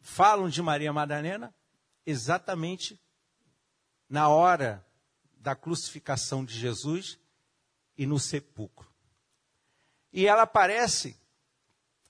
falam 0.00 0.50
de 0.50 0.60
Maria 0.60 0.92
Madalena 0.92 1.54
exatamente 2.04 3.00
na 4.08 4.28
hora 4.28 4.84
da 5.36 5.54
crucificação 5.54 6.44
de 6.44 6.58
Jesus 6.58 7.18
e 7.96 8.04
no 8.04 8.18
sepulcro. 8.18 8.86
E 10.12 10.26
ela 10.26 10.42
aparece 10.42 11.18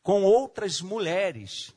com 0.02 0.22
outras 0.22 0.80
mulheres 0.80 1.74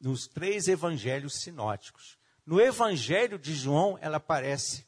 nos 0.00 0.26
três 0.28 0.68
evangelhos 0.68 1.40
sinóticos. 1.40 2.18
No 2.44 2.60
Evangelho 2.60 3.38
de 3.38 3.54
João, 3.54 3.98
ela 4.00 4.18
aparece 4.18 4.86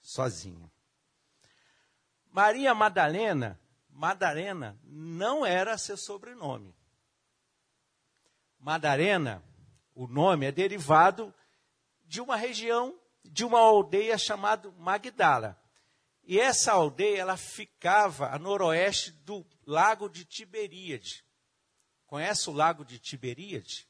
sozinha. 0.00 0.72
Maria 2.32 2.74
Madalena, 2.74 3.60
Madalena 3.96 4.78
não 4.84 5.44
era 5.44 5.76
seu 5.76 5.96
sobrenome. 5.96 6.74
Madalena, 8.58 9.42
o 9.94 10.06
nome 10.06 10.46
é 10.46 10.52
derivado 10.52 11.34
de 12.04 12.20
uma 12.20 12.36
região, 12.36 12.98
de 13.24 13.44
uma 13.44 13.58
aldeia 13.58 14.16
chamada 14.16 14.70
Magdala. 14.72 15.60
E 16.22 16.38
essa 16.38 16.72
aldeia, 16.72 17.20
ela 17.20 17.36
ficava 17.36 18.28
a 18.28 18.38
noroeste 18.38 19.12
do 19.12 19.44
lago 19.66 20.08
de 20.08 20.24
Tiberíade. 20.24 21.24
Conhece 22.06 22.50
o 22.50 22.52
lago 22.52 22.84
de 22.84 22.98
Tiberíade? 22.98 23.88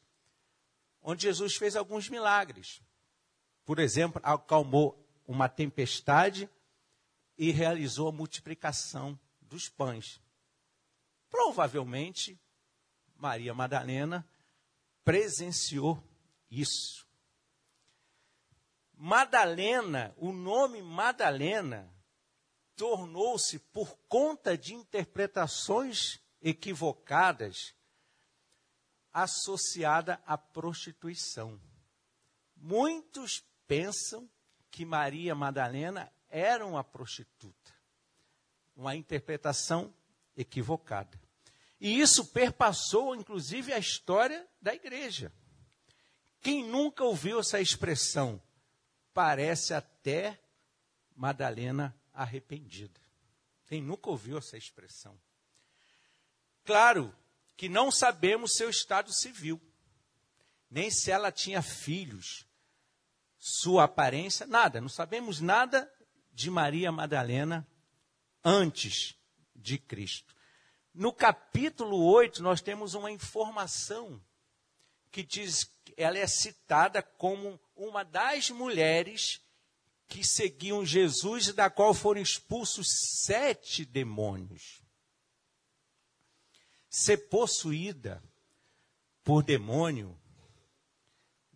Onde 1.02 1.22
Jesus 1.22 1.56
fez 1.56 1.76
alguns 1.76 2.08
milagres 2.08 2.80
por 3.66 3.80
exemplo, 3.80 4.22
acalmou 4.24 5.04
uma 5.26 5.48
tempestade 5.48 6.48
e 7.36 7.50
realizou 7.50 8.08
a 8.08 8.12
multiplicação 8.12 9.18
dos 9.46 9.68
pães. 9.68 10.20
Provavelmente, 11.28 12.38
Maria 13.16 13.54
Madalena 13.54 14.26
presenciou 15.04 16.02
isso. 16.50 17.06
Madalena, 18.92 20.14
o 20.16 20.32
nome 20.32 20.80
Madalena, 20.82 21.92
tornou-se, 22.74 23.58
por 23.58 23.96
conta 24.08 24.56
de 24.56 24.74
interpretações 24.74 26.20
equivocadas, 26.40 27.74
associada 29.12 30.20
à 30.26 30.36
prostituição. 30.36 31.60
Muitos 32.54 33.42
pensam 33.66 34.28
que 34.70 34.84
Maria 34.84 35.34
Madalena 35.34 36.12
era 36.28 36.66
uma 36.66 36.84
prostituta. 36.84 37.65
Uma 38.76 38.94
interpretação 38.94 39.92
equivocada. 40.36 41.18
E 41.80 42.00
isso 42.00 42.26
perpassou, 42.26 43.14
inclusive, 43.14 43.72
a 43.72 43.78
história 43.78 44.46
da 44.60 44.74
igreja. 44.74 45.32
Quem 46.40 46.64
nunca 46.64 47.02
ouviu 47.04 47.40
essa 47.40 47.60
expressão? 47.60 48.40
Parece 49.12 49.74
até 49.74 50.38
Madalena 51.14 51.94
arrependida. 52.12 53.00
Quem 53.66 53.82
nunca 53.82 54.10
ouviu 54.10 54.38
essa 54.38 54.56
expressão? 54.56 55.18
Claro 56.64 57.14
que 57.56 57.68
não 57.68 57.90
sabemos 57.90 58.54
seu 58.54 58.68
estado 58.68 59.12
civil, 59.12 59.60
nem 60.70 60.90
se 60.90 61.10
ela 61.10 61.32
tinha 61.32 61.62
filhos, 61.62 62.46
sua 63.38 63.84
aparência, 63.84 64.46
nada. 64.46 64.80
Não 64.80 64.88
sabemos 64.88 65.40
nada 65.40 65.90
de 66.32 66.50
Maria 66.50 66.92
Madalena 66.92 67.66
antes 68.46 69.16
de 69.56 69.76
Cristo. 69.76 70.32
No 70.94 71.12
capítulo 71.12 72.00
8, 72.04 72.40
nós 72.44 72.60
temos 72.60 72.94
uma 72.94 73.10
informação 73.10 74.22
que 75.10 75.24
diz 75.24 75.68
ela 75.96 76.16
é 76.16 76.26
citada 76.26 77.02
como 77.02 77.58
uma 77.74 78.04
das 78.04 78.50
mulheres 78.50 79.40
que 80.06 80.24
seguiam 80.24 80.84
Jesus 80.84 81.48
e 81.48 81.52
da 81.52 81.68
qual 81.68 81.92
foram 81.92 82.20
expulsos 82.20 82.86
sete 83.24 83.84
demônios. 83.84 84.80
Ser 86.88 87.28
possuída 87.28 88.22
por 89.24 89.42
demônio 89.42 90.16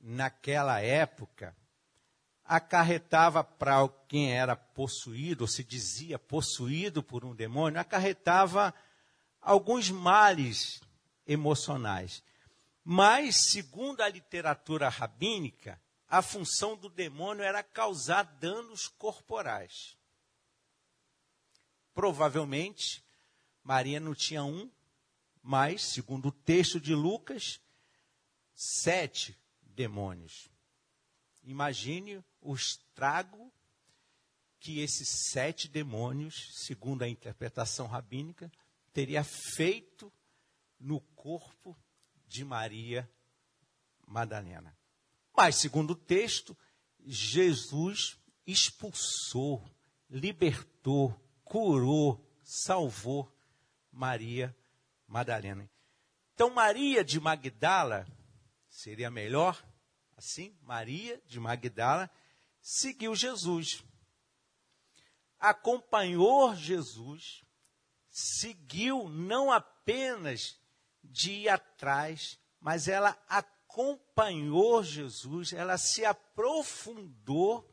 naquela 0.01 0.81
época 0.81 1.57
acarretava 2.51 3.45
para 3.45 3.89
quem 4.09 4.33
era 4.33 4.57
possuído, 4.57 5.45
ou 5.45 5.49
se 5.49 5.63
dizia 5.63 6.19
possuído 6.19 7.01
por 7.01 7.25
um 7.25 7.33
demônio, 7.33 7.79
acarretava 7.79 8.75
alguns 9.41 9.89
males 9.89 10.81
emocionais. 11.25 12.25
Mas, 12.83 13.53
segundo 13.53 14.01
a 14.01 14.09
literatura 14.09 14.89
rabínica, 14.89 15.81
a 16.09 16.21
função 16.21 16.77
do 16.77 16.89
demônio 16.89 17.45
era 17.45 17.63
causar 17.63 18.25
danos 18.25 18.89
corporais. 18.89 19.97
Provavelmente, 21.95 23.05
Maria 23.63 24.01
não 24.01 24.13
tinha 24.13 24.43
um, 24.43 24.69
mas, 25.41 25.83
segundo 25.83 26.31
o 26.31 26.33
texto 26.33 26.81
de 26.81 26.97
Lucas, 26.97 27.61
sete 28.57 29.39
demônios. 29.63 30.49
Imagine 31.45 32.25
o 32.41 32.55
estrago 32.55 33.53
que 34.59 34.81
esses 34.81 35.09
sete 35.09 35.69
demônios, 35.69 36.51
segundo 36.53 37.03
a 37.03 37.09
interpretação 37.09 37.87
rabínica, 37.87 38.51
teria 38.93 39.25
feito 39.25 40.13
no 40.79 41.01
corpo 41.01 41.77
de 42.27 42.45
Maria 42.45 43.11
Madalena. 44.07 44.77
Mas, 45.35 45.57
segundo 45.57 45.93
o 45.93 45.97
texto, 45.97 46.57
Jesus 47.07 48.19
expulsou, 48.47 49.65
libertou, 50.09 51.19
curou, 51.45 52.23
salvou 52.43 53.31
Maria 53.91 54.55
Madalena. 55.07 55.71
Então, 56.35 56.51
Maria 56.51 57.03
de 57.05 57.19
Magdala 57.19 58.07
seria 58.69 59.11
melhor 59.11 59.63
Assim, 60.21 60.55
Maria 60.61 61.19
de 61.27 61.41
Magdala 61.41 62.11
seguiu 62.61 63.15
Jesus. 63.15 63.83
Acompanhou 65.39 66.55
Jesus, 66.55 67.43
seguiu 68.09 69.09
não 69.09 69.51
apenas 69.51 70.61
de 71.03 71.33
ir 71.33 71.49
atrás, 71.49 72.39
mas 72.61 72.89
ela 72.89 73.19
acompanhou 73.27 74.85
Jesus, 74.85 75.53
ela 75.53 75.79
se 75.79 76.05
aprofundou, 76.05 77.67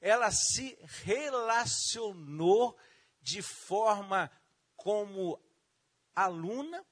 ela 0.00 0.30
se 0.32 0.76
relacionou 1.04 2.76
de 3.20 3.40
forma 3.40 4.30
como 4.74 5.40
aluna, 6.14 6.84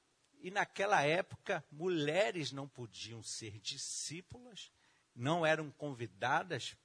e 0.43 0.51
naquela 0.51 1.03
época 1.03 1.65
mulheres 1.71 2.51
não 2.53 2.67
podiam 2.69 3.23
ser 3.23 3.59
discípulas, 3.59 4.73
não 5.15 5.45
eram 5.45 5.71
convidadas 5.73 6.77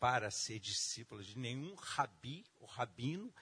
para 0.00 0.30
ser 0.30 0.58
discípulas 0.58 1.26
de 1.26 1.38
nenhum 1.38 1.74
rabi 1.74 2.44
ou 2.58 2.66
rabino, 2.66 3.32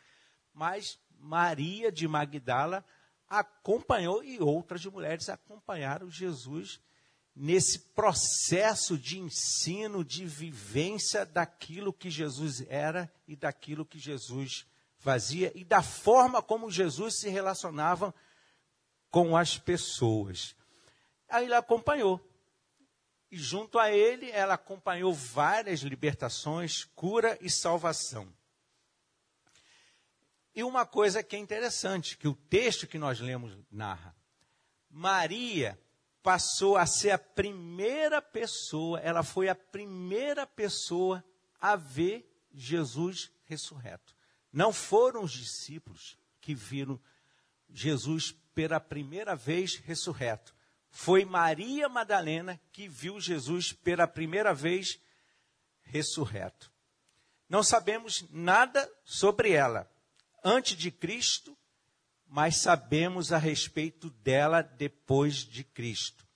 mas 0.53 0.99
Maria 1.19 1.91
de 1.91 2.07
Magdala 2.09 2.85
acompanhou 3.29 4.25
e 4.25 4.41
outras 4.41 4.85
mulheres 4.87 5.29
acompanharam 5.29 6.11
Jesus 6.11 6.81
nesse 7.35 7.79
processo 7.79 8.99
de 8.99 9.21
ensino, 9.21 10.05
de 10.05 10.27
vivência 10.27 11.25
daquilo 11.25 11.93
que 11.93 12.11
Jesus 12.11 12.67
era 12.69 13.11
e 13.29 13.37
daquilo 13.37 13.87
que 13.87 13.99
Jesus 13.99 14.67
fazia 14.99 15.53
e 15.55 15.63
da 15.63 15.81
forma 15.81 16.43
como 16.43 16.71
Jesus 16.71 17.21
se 17.21 17.29
relacionava 17.29 18.13
com 19.11 19.37
as 19.37 19.57
pessoas. 19.57 20.57
Aí 21.29 21.45
ele 21.45 21.55
acompanhou. 21.55 22.21
E 23.31 23.37
junto 23.37 23.79
a 23.79 23.91
ele 23.91 24.31
ela 24.31 24.55
acompanhou 24.55 25.13
várias 25.13 25.81
libertações, 25.81 26.85
cura 26.95 27.39
e 27.41 27.51
salvação. 27.51 28.33
E 30.55 30.65
uma 30.65 30.85
coisa 30.85 31.23
que 31.23 31.37
é 31.37 31.39
interessante, 31.39 32.17
que 32.17 32.27
o 32.27 32.35
texto 32.35 32.87
que 32.87 32.99
nós 32.99 33.21
lemos 33.21 33.57
narra. 33.71 34.15
Maria 34.91 35.79
passou 36.23 36.77
a 36.77 36.85
ser 36.85 37.11
a 37.11 37.19
primeira 37.19 38.21
pessoa, 38.21 38.99
ela 39.01 39.23
foi 39.23 39.49
a 39.49 39.55
primeira 39.55 40.47
pessoa 40.47 41.23
a 41.61 41.77
ver 41.77 42.29
Jesus 42.53 43.31
ressurreto. 43.45 44.15
Não 44.53 44.73
foram 44.73 45.23
os 45.23 45.33
discípulos 45.33 46.19
que 46.41 46.55
viram 46.55 46.99
Jesus 47.71 48.33
pela 48.55 48.81
primeira 48.81 49.37
vez 49.37 49.77
ressurreto. 49.77 50.55
Foi 51.01 51.25
Maria 51.25 51.89
Madalena 51.89 52.61
que 52.73 52.89
viu 52.89 53.21
Jesus 53.21 53.73
pela 53.73 54.05
primeira 54.05 54.53
vez 54.53 54.99
ressurreto. 55.85 56.73
Não 57.49 57.63
sabemos 57.63 58.25
nada 58.31 58.93
sobre 59.05 59.53
ela 59.53 59.89
antes 60.43 60.77
de 60.77 60.91
Cristo, 60.91 61.57
mas 62.27 62.57
sabemos 62.57 63.33
a 63.33 63.39
respeito 63.39 64.11
dela 64.11 64.61
depois 64.61 65.37
de 65.37 65.63
Cristo. 65.63 66.27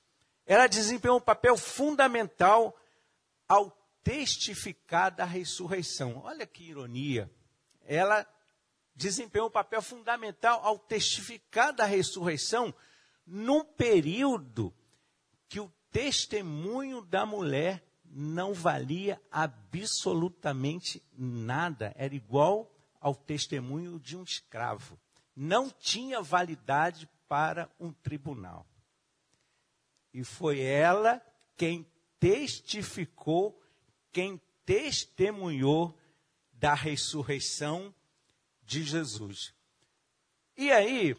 Ela 0.47 0.69
desempenhou 0.69 1.17
um 1.17 1.21
papel 1.21 1.57
fundamental 1.57 2.73
ao 3.49 3.69
testificar 4.05 5.11
da 5.11 5.25
ressurreição. 5.25 6.23
Olha 6.25 6.47
que 6.47 6.63
ironia. 6.63 7.29
Ela 7.85 8.25
desempenhou 8.95 9.49
um 9.49 9.53
papel 9.53 9.83
fundamental 9.83 10.65
ao 10.65 10.79
testificar 10.79 11.73
da 11.73 11.85
ressurreição 11.85 12.73
num 13.27 13.65
período 13.65 14.75
que 15.49 15.61
o 15.61 15.73
testemunho 15.91 17.03
da 17.03 17.25
mulher 17.27 17.85
não 18.05 18.53
valia 18.53 19.21
absolutamente 19.31 21.03
nada. 21.17 21.93
Era 21.97 22.15
igual 22.15 22.71
ao 23.01 23.15
testemunho 23.15 23.99
de 23.99 24.17
um 24.17 24.23
escravo. 24.23 24.99
Não 25.35 25.71
tinha 25.71 26.21
validade 26.21 27.09
para 27.27 27.71
um 27.81 27.93
tribunal. 27.93 28.67
E 30.13 30.23
foi 30.23 30.61
ela 30.61 31.23
quem 31.57 31.87
testificou, 32.21 33.59
quem 34.13 34.41
testemunhou 34.65 35.97
da 36.53 36.75
ressurreição 36.75 37.95
de 38.63 38.85
Jesus. 38.85 39.55
E 40.57 40.71
aí, 40.71 41.17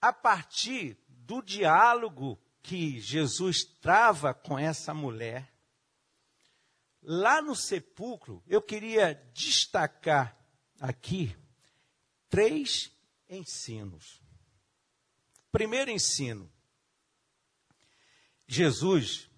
a 0.00 0.12
partir 0.12 0.96
do 1.30 1.40
diálogo 1.40 2.36
que 2.60 2.98
Jesus 2.98 3.62
trava 3.62 4.34
com 4.34 4.58
essa 4.58 4.92
mulher, 4.92 5.48
lá 7.00 7.40
no 7.40 7.54
sepulcro, 7.54 8.42
eu 8.48 8.60
queria 8.60 9.14
destacar 9.32 10.36
aqui 10.80 11.36
três 12.28 12.90
ensinos. 13.28 14.20
Primeiro 15.52 15.88
ensino: 15.88 16.50
Jesus, 18.48 19.30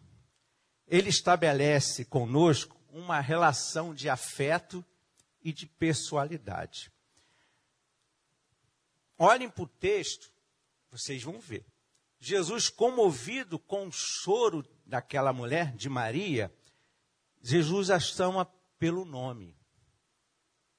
ele 0.86 1.10
estabelece 1.10 2.06
conosco 2.06 2.80
uma 2.88 3.20
relação 3.20 3.94
de 3.94 4.08
afeto 4.08 4.82
e 5.42 5.52
de 5.52 5.66
pessoalidade. 5.66 6.90
Olhem 9.18 9.50
para 9.50 9.64
o 9.64 9.68
texto, 9.68 10.32
vocês 10.90 11.22
vão 11.22 11.38
ver. 11.38 11.70
Jesus, 12.24 12.68
comovido 12.68 13.58
com 13.58 13.88
o 13.88 13.90
choro 13.90 14.64
daquela 14.86 15.32
mulher, 15.32 15.74
de 15.74 15.88
Maria, 15.88 16.54
Jesus 17.42 17.90
a 17.90 17.98
chama 17.98 18.44
pelo 18.78 19.04
nome. 19.04 19.58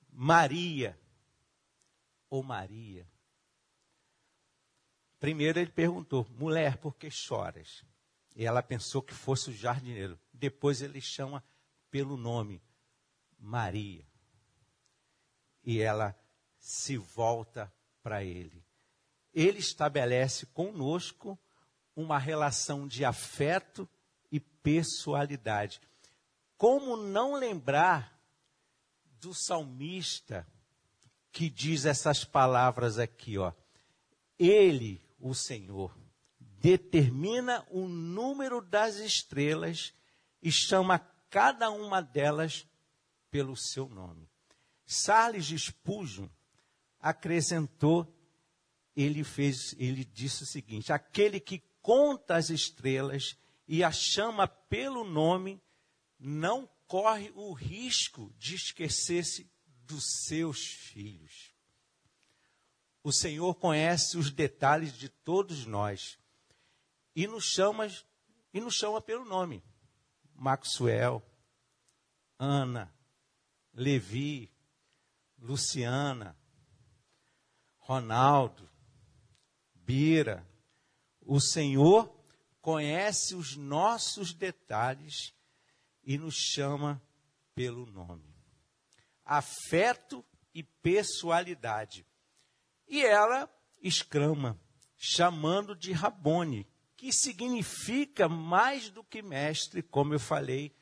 Maria 0.09 0.97
ou 2.29 2.41
Maria. 2.41 3.05
Primeiro 5.19 5.59
ele 5.59 5.69
perguntou, 5.69 6.25
mulher, 6.29 6.77
por 6.77 6.95
que 6.95 7.11
choras? 7.11 7.83
E 8.37 8.45
ela 8.45 8.63
pensou 8.63 9.01
que 9.01 9.13
fosse 9.13 9.49
o 9.49 9.53
jardineiro. 9.53 10.17
Depois 10.31 10.81
ele 10.81 11.01
chama 11.01 11.43
pelo 11.91 12.15
nome, 12.15 12.63
Maria. 13.37 14.07
E 15.61 15.81
ela 15.81 16.17
se 16.57 16.95
volta 16.95 17.69
para 18.01 18.23
ele 18.23 18.63
ele 19.33 19.59
estabelece 19.59 20.45
conosco 20.47 21.37
uma 21.95 22.17
relação 22.17 22.87
de 22.87 23.03
afeto 23.03 23.87
e 24.31 24.39
pessoalidade. 24.39 25.81
Como 26.57 26.95
não 26.95 27.35
lembrar 27.35 28.19
do 29.19 29.33
salmista 29.33 30.47
que 31.31 31.49
diz 31.49 31.85
essas 31.85 32.23
palavras 32.23 32.99
aqui, 32.99 33.37
ó. 33.37 33.51
Ele, 34.37 35.01
o 35.19 35.33
Senhor, 35.33 35.97
determina 36.39 37.65
o 37.69 37.87
número 37.87 38.61
das 38.61 38.97
estrelas 38.97 39.93
e 40.41 40.51
chama 40.51 40.99
cada 41.29 41.71
uma 41.71 42.01
delas 42.01 42.67
pelo 43.31 43.55
seu 43.57 43.89
nome. 43.89 44.29
Charles 44.85 45.47
Spurgeon 45.47 46.27
acrescentou 46.99 48.13
ele 48.95 49.23
fez, 49.23 49.75
ele 49.77 50.03
disse 50.05 50.43
o 50.43 50.47
seguinte: 50.47 50.93
aquele 50.93 51.39
que 51.39 51.63
conta 51.81 52.35
as 52.35 52.49
estrelas 52.49 53.37
e 53.67 53.83
a 53.83 53.91
chama 53.91 54.47
pelo 54.47 55.03
nome, 55.03 55.61
não 56.19 56.69
corre 56.87 57.31
o 57.35 57.53
risco 57.53 58.33
de 58.37 58.55
esquecer-se 58.55 59.49
dos 59.85 60.03
seus 60.25 60.65
filhos. 60.65 61.53
O 63.03 63.11
Senhor 63.11 63.55
conhece 63.55 64.17
os 64.17 64.31
detalhes 64.31 64.97
de 64.97 65.09
todos 65.09 65.65
nós 65.65 66.17
e 67.15 67.27
nos 67.27 67.43
chama 67.43 67.87
e 68.53 68.61
nos 68.61 68.75
chama 68.75 69.01
pelo 69.01 69.25
nome. 69.25 69.63
Maxwell, 70.35 71.21
Ana, 72.39 72.93
Levi, 73.73 74.51
Luciana, 75.37 76.37
Ronaldo, 77.77 78.69
Bira. 79.85 80.45
O 81.21 81.39
Senhor 81.39 82.13
conhece 82.61 83.35
os 83.35 83.55
nossos 83.55 84.33
detalhes 84.33 85.33
e 86.03 86.17
nos 86.17 86.35
chama 86.35 87.01
pelo 87.55 87.85
nome. 87.85 88.33
Afeto 89.25 90.23
e 90.53 90.63
pessoalidade. 90.63 92.05
E 92.87 93.03
ela 93.03 93.49
exclama, 93.81 94.59
chamando 94.95 95.75
de 95.75 95.91
Rabone, 95.91 96.67
que 96.95 97.11
significa 97.11 98.29
mais 98.29 98.89
do 98.89 99.03
que 99.03 99.21
mestre, 99.21 99.81
como 99.81 100.13
eu 100.13 100.19
falei, 100.19 100.73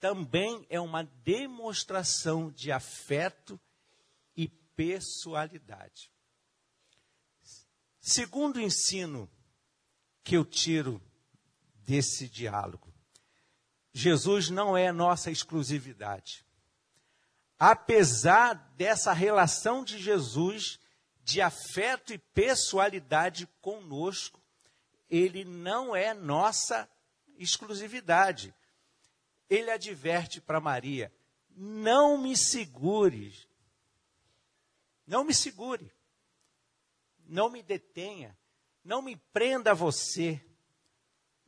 também 0.00 0.66
é 0.68 0.80
uma 0.80 1.04
demonstração 1.04 2.50
de 2.50 2.72
afeto 2.72 3.60
e 4.36 4.48
pessoalidade. 4.48 6.10
Segundo 8.04 8.60
ensino 8.60 9.30
que 10.24 10.36
eu 10.36 10.44
tiro 10.44 11.00
desse 11.86 12.28
diálogo, 12.28 12.92
Jesus 13.92 14.50
não 14.50 14.76
é 14.76 14.90
nossa 14.90 15.30
exclusividade. 15.30 16.44
Apesar 17.56 18.54
dessa 18.76 19.12
relação 19.12 19.84
de 19.84 19.98
Jesus 19.98 20.80
de 21.22 21.40
afeto 21.40 22.12
e 22.12 22.18
pessoalidade 22.18 23.46
conosco, 23.60 24.42
ele 25.08 25.44
não 25.44 25.94
é 25.94 26.12
nossa 26.12 26.88
exclusividade. 27.38 28.52
Ele 29.48 29.70
adverte 29.70 30.40
para 30.40 30.58
Maria: 30.58 31.12
não 31.50 32.18
me 32.18 32.36
segure, 32.36 33.32
não 35.06 35.22
me 35.22 35.32
segure 35.32 35.92
não 37.32 37.48
me 37.48 37.62
detenha, 37.62 38.38
não 38.84 39.00
me 39.00 39.16
prenda 39.16 39.70
a 39.70 39.74
você. 39.74 40.38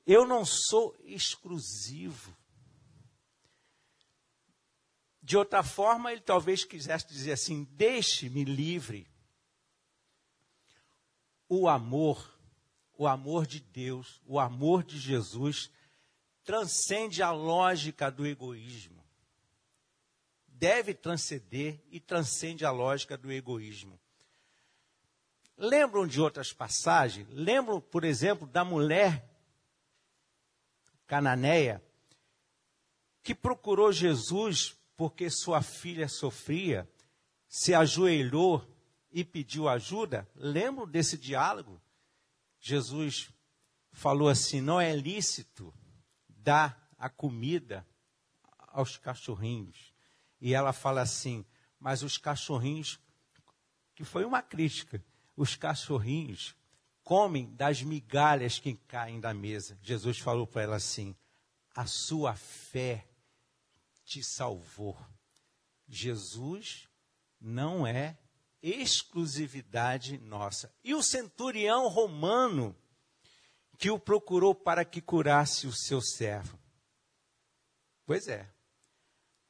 Eu 0.06 0.26
não 0.26 0.42
sou 0.42 0.96
exclusivo. 1.04 2.34
De 5.22 5.36
outra 5.36 5.62
forma, 5.62 6.10
ele 6.10 6.22
talvez 6.22 6.64
quisesse 6.64 7.06
dizer 7.08 7.32
assim: 7.32 7.64
deixe-me 7.72 8.44
livre. 8.44 9.06
O 11.46 11.68
amor, 11.68 12.34
o 12.96 13.06
amor 13.06 13.46
de 13.46 13.60
Deus, 13.60 14.22
o 14.24 14.40
amor 14.40 14.82
de 14.84 14.98
Jesus, 14.98 15.70
transcende 16.44 17.22
a 17.22 17.30
lógica 17.30 18.10
do 18.10 18.26
egoísmo. 18.26 19.04
Deve 20.48 20.94
transcender 20.94 21.78
e 21.90 22.00
transcende 22.00 22.64
a 22.64 22.70
lógica 22.70 23.18
do 23.18 23.30
egoísmo. 23.30 24.00
Lembram 25.56 26.06
de 26.06 26.20
outras 26.20 26.52
passagens? 26.52 27.26
Lembram, 27.30 27.80
por 27.80 28.04
exemplo, 28.04 28.46
da 28.46 28.64
mulher 28.64 29.28
cananeia 31.06 31.82
que 33.22 33.34
procurou 33.34 33.92
Jesus 33.92 34.76
porque 34.96 35.30
sua 35.30 35.62
filha 35.62 36.08
sofria, 36.08 36.88
se 37.48 37.74
ajoelhou 37.74 38.64
e 39.10 39.24
pediu 39.24 39.68
ajuda. 39.68 40.28
Lembro 40.34 40.86
desse 40.86 41.16
diálogo? 41.16 41.80
Jesus 42.60 43.30
falou 43.92 44.28
assim: 44.28 44.60
não 44.60 44.80
é 44.80 44.94
lícito 44.94 45.72
dar 46.28 46.90
a 46.98 47.08
comida 47.08 47.86
aos 48.68 48.96
cachorrinhos. 48.96 49.94
E 50.40 50.52
ela 50.52 50.72
fala 50.72 51.00
assim: 51.00 51.44
mas 51.78 52.02
os 52.02 52.18
cachorrinhos, 52.18 52.98
que 53.94 54.04
foi 54.04 54.24
uma 54.24 54.42
crítica, 54.42 55.02
os 55.36 55.56
cachorrinhos 55.56 56.54
comem 57.02 57.54
das 57.54 57.82
migalhas 57.82 58.58
que 58.58 58.74
caem 58.88 59.20
da 59.20 59.34
mesa. 59.34 59.78
Jesus 59.82 60.18
falou 60.18 60.46
para 60.46 60.62
ela 60.62 60.76
assim: 60.76 61.14
a 61.74 61.86
sua 61.86 62.34
fé 62.34 63.06
te 64.04 64.22
salvou. 64.22 64.96
Jesus 65.86 66.88
não 67.40 67.86
é 67.86 68.16
exclusividade 68.62 70.18
nossa. 70.18 70.72
E 70.82 70.94
o 70.94 71.02
centurião 71.02 71.88
romano 71.88 72.74
que 73.76 73.90
o 73.90 73.98
procurou 73.98 74.54
para 74.54 74.84
que 74.84 75.00
curasse 75.00 75.66
o 75.66 75.72
seu 75.72 76.00
servo. 76.00 76.58
Pois 78.06 78.28
é. 78.28 78.53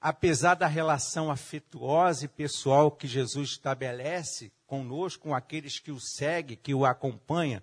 Apesar 0.06 0.54
da 0.54 0.66
relação 0.66 1.30
afetuosa 1.30 2.26
e 2.26 2.28
pessoal 2.28 2.90
que 2.90 3.06
Jesus 3.06 3.52
estabelece 3.52 4.52
conosco, 4.66 5.22
com 5.22 5.34
aqueles 5.34 5.78
que 5.78 5.90
o 5.90 5.98
seguem, 5.98 6.58
que 6.58 6.74
o 6.74 6.84
acompanham, 6.84 7.62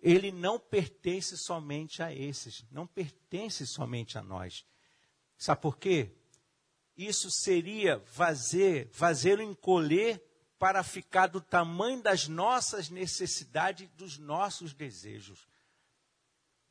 ele 0.00 0.30
não 0.30 0.60
pertence 0.60 1.36
somente 1.36 2.04
a 2.04 2.14
esses, 2.14 2.64
não 2.70 2.86
pertence 2.86 3.66
somente 3.66 4.16
a 4.16 4.22
nós. 4.22 4.64
Sabe 5.36 5.60
por 5.60 5.76
quê? 5.76 6.12
Isso 6.96 7.32
seria 7.32 7.98
fazer, 8.06 8.88
fazê-lo 8.92 9.42
encolher 9.42 10.22
para 10.60 10.84
ficar 10.84 11.26
do 11.26 11.40
tamanho 11.40 12.00
das 12.00 12.28
nossas 12.28 12.90
necessidades, 12.90 13.88
dos 13.96 14.18
nossos 14.18 14.72
desejos. 14.72 15.48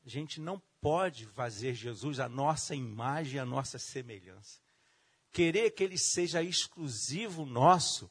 A 0.06 0.10
gente 0.10 0.40
não 0.40 0.58
pode 0.80 1.26
fazer 1.26 1.74
Jesus 1.74 2.18
a 2.18 2.30
nossa 2.30 2.74
imagem, 2.74 3.42
a 3.42 3.46
nossa 3.46 3.78
semelhança. 3.78 4.64
Querer 5.36 5.72
que 5.72 5.84
ele 5.84 5.98
seja 5.98 6.42
exclusivo 6.42 7.46
nosso 7.46 8.10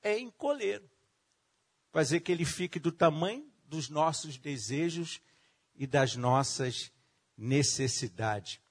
é 0.00 0.18
encolher. 0.18 0.82
Fazer 1.92 2.20
que 2.20 2.32
ele 2.32 2.46
fique 2.46 2.80
do 2.80 2.90
tamanho 2.90 3.46
dos 3.66 3.90
nossos 3.90 4.38
desejos 4.38 5.20
e 5.74 5.86
das 5.86 6.16
nossas 6.16 6.90
necessidades. 7.36 8.62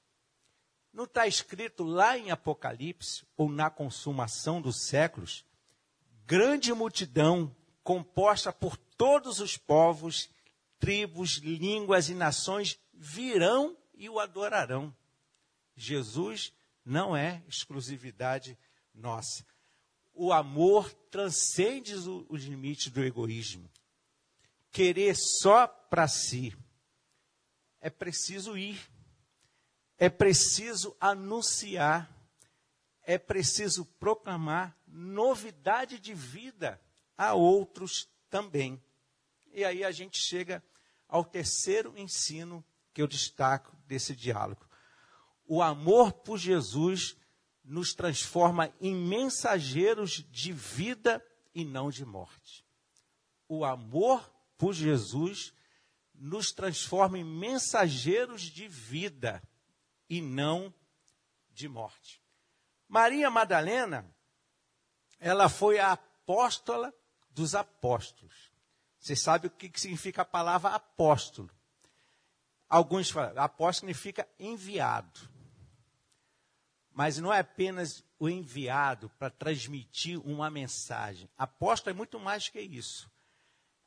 Não 0.92 1.04
está 1.04 1.28
escrito 1.28 1.84
lá 1.84 2.18
em 2.18 2.32
Apocalipse, 2.32 3.24
ou 3.38 3.48
na 3.48 3.70
consumação 3.70 4.60
dos 4.60 4.88
séculos, 4.88 5.46
grande 6.26 6.74
multidão 6.74 7.56
composta 7.84 8.52
por 8.52 8.76
todos 8.76 9.40
os 9.40 9.56
povos, 9.56 10.32
tribos, 10.80 11.36
línguas 11.44 12.10
e 12.10 12.16
nações 12.16 12.80
virão 12.92 13.78
e 13.94 14.10
o 14.10 14.20
adorarão. 14.20 14.92
Jesus 15.76 16.57
não 16.88 17.16
é 17.16 17.44
exclusividade 17.48 18.58
nossa. 18.94 19.46
O 20.14 20.34
amor 20.34 20.92
transcende 21.12 21.94
os 21.94 22.44
limites 22.44 22.92
do 22.92 23.04
egoísmo. 23.04 23.70
Querer 24.72 25.16
só 25.16 25.68
para 25.68 26.08
si. 26.08 26.56
É 27.80 27.90
preciso 27.90 28.58
ir 28.58 28.80
é 29.98 30.10
preciso 30.10 30.96
anunciar, 31.00 32.10
é 33.04 33.18
preciso 33.18 33.86
proclamar 34.00 34.78
novidade 34.86 36.00
de 36.00 36.14
vida 36.14 36.80
a 37.18 37.34
outros 37.34 38.08
também. 38.30 38.82
E 39.52 39.66
aí 39.66 39.84
a 39.84 39.92
gente 39.92 40.20
chega 40.20 40.64
ao 41.08 41.26
terceiro 41.26 41.98
ensino 41.98 42.64
que 42.94 43.02
eu 43.02 43.08
destaco 43.08 43.76
desse 43.88 44.16
diálogo. 44.16 44.67
O 45.48 45.62
amor 45.62 46.12
por 46.12 46.38
Jesus 46.38 47.16
nos 47.64 47.94
transforma 47.94 48.74
em 48.80 48.96
mensageiros 48.96 50.24
de 50.30 50.52
vida 50.52 51.24
e 51.54 51.66
não 51.66 51.90
de 51.90 52.06
morte. 52.06 52.66
O 53.48 53.64
amor 53.64 54.30
por 54.58 54.74
Jesus 54.74 55.54
nos 56.14 56.52
transforma 56.52 57.18
em 57.18 57.24
mensageiros 57.24 58.42
de 58.42 58.68
vida 58.68 59.42
e 60.10 60.22
não 60.22 60.74
de 61.52 61.68
morte. 61.68 62.22
Maria 62.88 63.30
Madalena, 63.30 64.06
ela 65.20 65.50
foi 65.50 65.80
a 65.80 65.94
apóstola 65.94 66.94
dos 67.30 67.56
apóstolos. 67.56 68.52
Você 69.00 69.16
sabe 69.16 69.48
o 69.48 69.52
que 69.52 69.72
significa 69.80 70.24
a 70.24 70.26
palavra 70.26 70.72
apóstolo? 70.72 71.50
Alguns 72.68 73.10
falam, 73.10 73.38
apóstolo 73.38 73.88
significa 73.88 74.28
enviado. 74.40 75.37
Mas 76.98 77.20
não 77.20 77.32
é 77.32 77.38
apenas 77.42 78.04
o 78.18 78.28
enviado 78.28 79.08
para 79.20 79.30
transmitir 79.30 80.20
uma 80.28 80.50
mensagem. 80.50 81.30
Apóstolo 81.38 81.92
é 81.92 81.96
muito 81.96 82.20
mais 82.20 82.50
que 82.50 82.60
isso. 82.60 83.08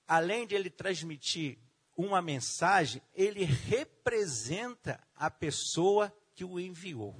Além 0.06 0.46
de 0.46 0.54
ele 0.54 0.70
transmitir 0.70 1.58
uma 1.96 2.22
mensagem, 2.22 3.02
ele 3.12 3.42
representa 3.42 5.02
a 5.16 5.28
pessoa 5.28 6.16
que 6.36 6.44
o 6.44 6.60
enviou. 6.60 7.16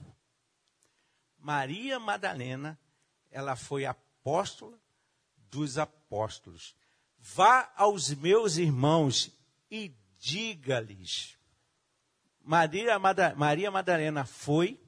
Maria 1.37 1.98
Madalena, 1.98 2.79
ela 3.29 3.57
foi 3.57 3.85
apóstola 3.85 4.79
dos 5.50 5.76
apóstolos. 5.76 6.76
Vá 7.18 7.68
aos 7.74 8.14
meus 8.14 8.59
irmãos 8.59 9.37
e 9.68 9.92
diga-lhes. 10.20 11.37
Maria, 12.40 12.96
Maria 13.35 13.72
Madalena 13.72 14.24
foi 14.24 14.81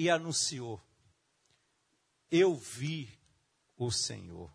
e 0.00 0.08
anunciou: 0.08 0.80
Eu 2.30 2.54
vi 2.54 3.20
o 3.76 3.92
Senhor. 3.92 4.50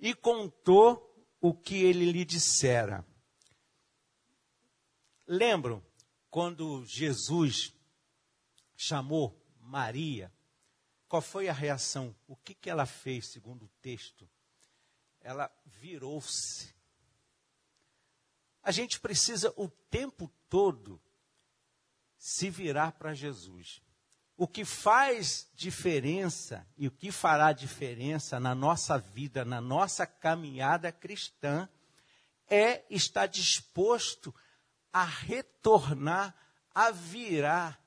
E 0.00 0.14
contou 0.14 1.04
o 1.38 1.52
que 1.52 1.74
ele 1.74 2.10
lhe 2.10 2.24
dissera. 2.24 3.06
Lembram 5.26 5.84
quando 6.30 6.82
Jesus 6.86 7.74
chamou 8.74 9.38
Maria? 9.60 10.32
Qual 11.06 11.20
foi 11.20 11.50
a 11.50 11.52
reação? 11.52 12.16
O 12.26 12.34
que, 12.34 12.54
que 12.54 12.70
ela 12.70 12.86
fez, 12.86 13.30
segundo 13.30 13.66
o 13.66 13.72
texto? 13.82 14.26
Ela 15.20 15.54
virou-se. 15.66 16.74
A 18.62 18.70
gente 18.70 18.98
precisa 18.98 19.52
o 19.58 19.68
tempo 19.68 20.26
todo 20.48 20.98
se 22.16 22.48
virar 22.48 22.92
para 22.92 23.12
Jesus. 23.12 23.82
O 24.40 24.46
que 24.46 24.64
faz 24.64 25.50
diferença 25.52 26.64
e 26.76 26.86
o 26.86 26.92
que 26.92 27.10
fará 27.10 27.52
diferença 27.52 28.38
na 28.38 28.54
nossa 28.54 28.96
vida, 28.96 29.44
na 29.44 29.60
nossa 29.60 30.06
caminhada 30.06 30.92
cristã, 30.92 31.68
é 32.48 32.84
estar 32.88 33.26
disposto 33.26 34.32
a 34.92 35.02
retornar, 35.02 36.36
a 36.72 36.92
virar 36.92 37.84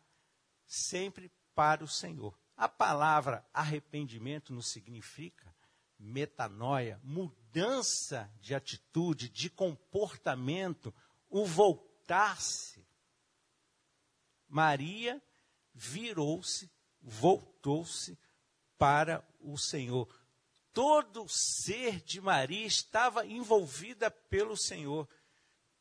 sempre 0.67 1.31
para 1.55 1.85
o 1.85 1.87
Senhor. 1.87 2.37
A 2.57 2.67
palavra 2.67 3.45
arrependimento 3.53 4.51
não 4.51 4.61
significa 4.61 5.55
metanoia, 5.97 6.99
mudança 7.01 8.29
de 8.41 8.53
atitude, 8.53 9.29
de 9.29 9.49
comportamento, 9.49 10.93
o 11.29 11.45
voltar-se. 11.45 12.85
Maria 14.49 15.23
virou-se, 15.73 16.69
voltou-se 17.01 18.17
para 18.77 19.25
o 19.39 19.57
Senhor. 19.57 20.07
Todo 20.73 21.25
ser 21.27 22.01
de 22.01 22.21
Maria 22.21 22.65
estava 22.65 23.25
envolvida 23.25 24.09
pelo 24.09 24.55
Senhor. 24.55 25.07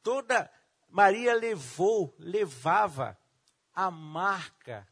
Toda 0.02 0.50
Maria 0.88 1.34
levou, 1.34 2.14
levava 2.18 3.16
a 3.72 3.90
marca, 3.90 4.86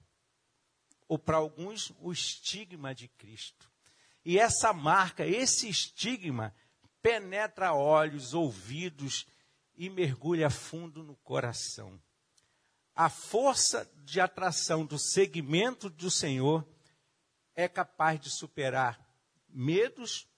ou 1.08 1.18
para 1.18 1.38
alguns, 1.38 1.92
o 2.00 2.12
estigma 2.12 2.94
de 2.94 3.08
Cristo. 3.08 3.70
E 4.24 4.38
essa 4.38 4.72
marca, 4.72 5.26
esse 5.26 5.68
estigma, 5.68 6.54
penetra 7.02 7.72
olhos, 7.72 8.34
ouvidos 8.34 9.26
e 9.76 9.88
mergulha 9.88 10.50
fundo 10.50 11.02
no 11.02 11.16
coração. 11.16 12.00
A 12.98 13.08
força 13.08 13.88
de 14.04 14.20
atração 14.20 14.84
do 14.84 14.98
segmento 14.98 15.88
do 15.88 16.10
Senhor 16.10 16.66
é 17.54 17.68
capaz 17.68 18.18
de 18.18 18.30
superar 18.30 19.00
medos, 19.48 20.28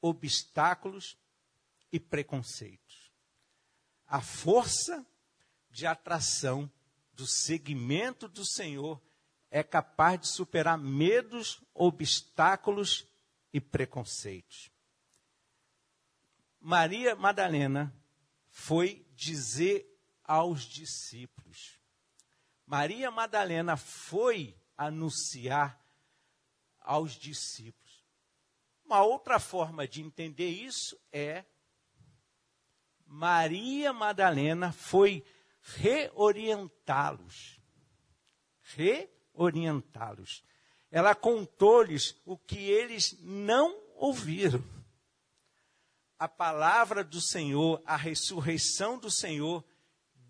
obstáculos 0.00 1.18
e 1.92 2.00
preconceitos 2.00 3.06
a 4.06 4.20
força 4.20 5.04
de 5.70 5.86
atração 5.86 6.70
do 7.12 7.26
seguimento 7.26 8.28
do 8.28 8.44
Senhor 8.44 9.02
é 9.50 9.62
capaz 9.62 10.20
de 10.20 10.28
superar 10.28 10.78
medos, 10.78 11.60
obstáculos 11.74 13.06
e 13.52 13.60
preconceitos. 13.60 14.70
Maria 16.60 17.16
Madalena 17.16 17.94
foi 18.50 19.06
dizer 19.14 19.86
aos 20.24 20.62
discípulos. 20.62 21.75
Maria 22.66 23.10
Madalena 23.10 23.76
foi 23.76 24.56
anunciar 24.76 25.80
aos 26.80 27.12
discípulos. 27.12 28.04
Uma 28.84 29.02
outra 29.02 29.38
forma 29.38 29.86
de 29.86 30.02
entender 30.02 30.50
isso 30.50 30.98
é 31.12 31.44
Maria 33.06 33.92
Madalena 33.92 34.72
foi 34.72 35.24
reorientá-los. 35.62 37.60
Reorientá-los. 38.74 40.44
Ela 40.90 41.14
contou-lhes 41.14 42.20
o 42.24 42.36
que 42.36 42.58
eles 42.58 43.16
não 43.20 43.80
ouviram. 43.94 44.62
A 46.18 46.28
palavra 46.28 47.04
do 47.04 47.20
Senhor, 47.20 47.82
a 47.84 47.96
ressurreição 47.96 48.98
do 48.98 49.10
Senhor, 49.10 49.64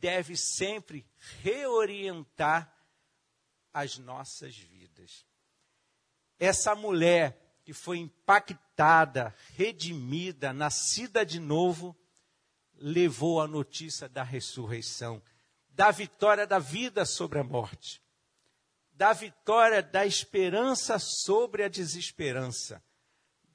deve 0.07 0.37
sempre 0.37 1.05
reorientar 1.43 2.73
as 3.75 3.99
nossas 3.99 4.57
vidas. 4.57 5.27
Essa 6.39 6.77
mulher 6.77 7.59
que 7.65 7.73
foi 7.73 7.99
impactada, 7.99 9.35
redimida, 9.57 10.53
nascida 10.53 11.27
de 11.27 11.41
novo, 11.41 11.97
levou 12.75 13.41
a 13.41 13.49
notícia 13.49 14.09
da 14.09 14.23
ressurreição, 14.23 15.21
da 15.71 15.91
vitória 15.91 16.47
da 16.47 16.61
vida 16.61 17.05
sobre 17.05 17.41
a 17.41 17.45
morte, 17.45 18.01
da 18.93 19.13
vitória 19.13 19.83
da 19.83 20.07
esperança 20.07 21.01
sobre 21.01 21.65
a 21.65 21.69
desesperança, 21.69 22.81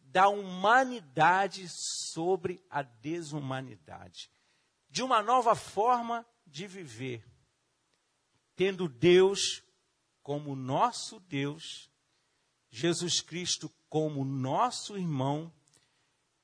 da 0.01 0.27
humanidade 0.27 1.65
sobre 1.69 2.61
a 2.69 2.81
desumanidade, 2.81 4.29
de 4.89 5.01
uma 5.01 5.23
nova 5.23 5.55
forma 5.55 6.25
de 6.51 6.67
viver, 6.67 7.25
tendo 8.55 8.89
Deus 8.89 9.63
como 10.21 10.55
nosso 10.55 11.19
Deus, 11.21 11.89
Jesus 12.69 13.21
Cristo 13.21 13.69
como 13.89 14.23
nosso 14.23 14.97
irmão 14.97 15.51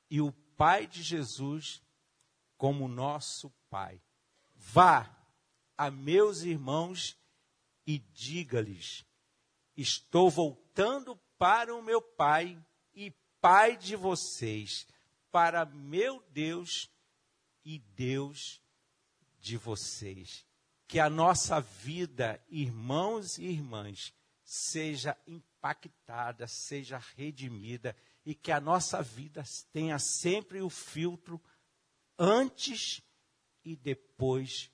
e 0.10 0.22
o 0.22 0.32
Pai 0.32 0.88
de 0.88 1.04
Jesus 1.04 1.84
como 2.58 2.88
nosso 2.88 3.52
Pai. 3.70 4.02
Vá 4.56 5.16
a 5.78 5.92
meus 5.92 6.42
irmãos 6.42 7.16
e 7.86 8.00
diga-lhes: 8.00 9.06
Estou 9.76 10.30
voltando 10.30 11.16
para 11.38 11.76
o 11.76 11.84
meu 11.84 12.02
Pai 12.02 12.60
e 12.96 13.12
Pai 13.40 13.78
de 13.78 13.96
vocês, 13.96 14.88
para 15.32 15.64
meu 15.66 16.24
Deus 16.32 16.90
e 17.64 17.78
Deus 17.78 18.62
de 19.40 19.58
vocês. 19.58 20.46
Que 20.88 21.00
a 21.00 21.10
nossa 21.10 21.60
vida, 21.60 22.42
irmãos 22.50 23.38
e 23.38 23.46
irmãs, 23.46 24.14
seja 24.44 25.18
impactada, 25.28 26.48
seja 26.48 27.02
redimida 27.16 27.96
e 28.26 28.34
que 28.34 28.52
a 28.52 28.60
nossa 28.60 29.02
vida 29.02 29.44
tenha 29.74 30.00
sempre 30.00 30.62
o 30.62 30.70
filtro 30.70 31.42
antes 32.18 33.02
e 33.64 33.76
depois 33.76 34.72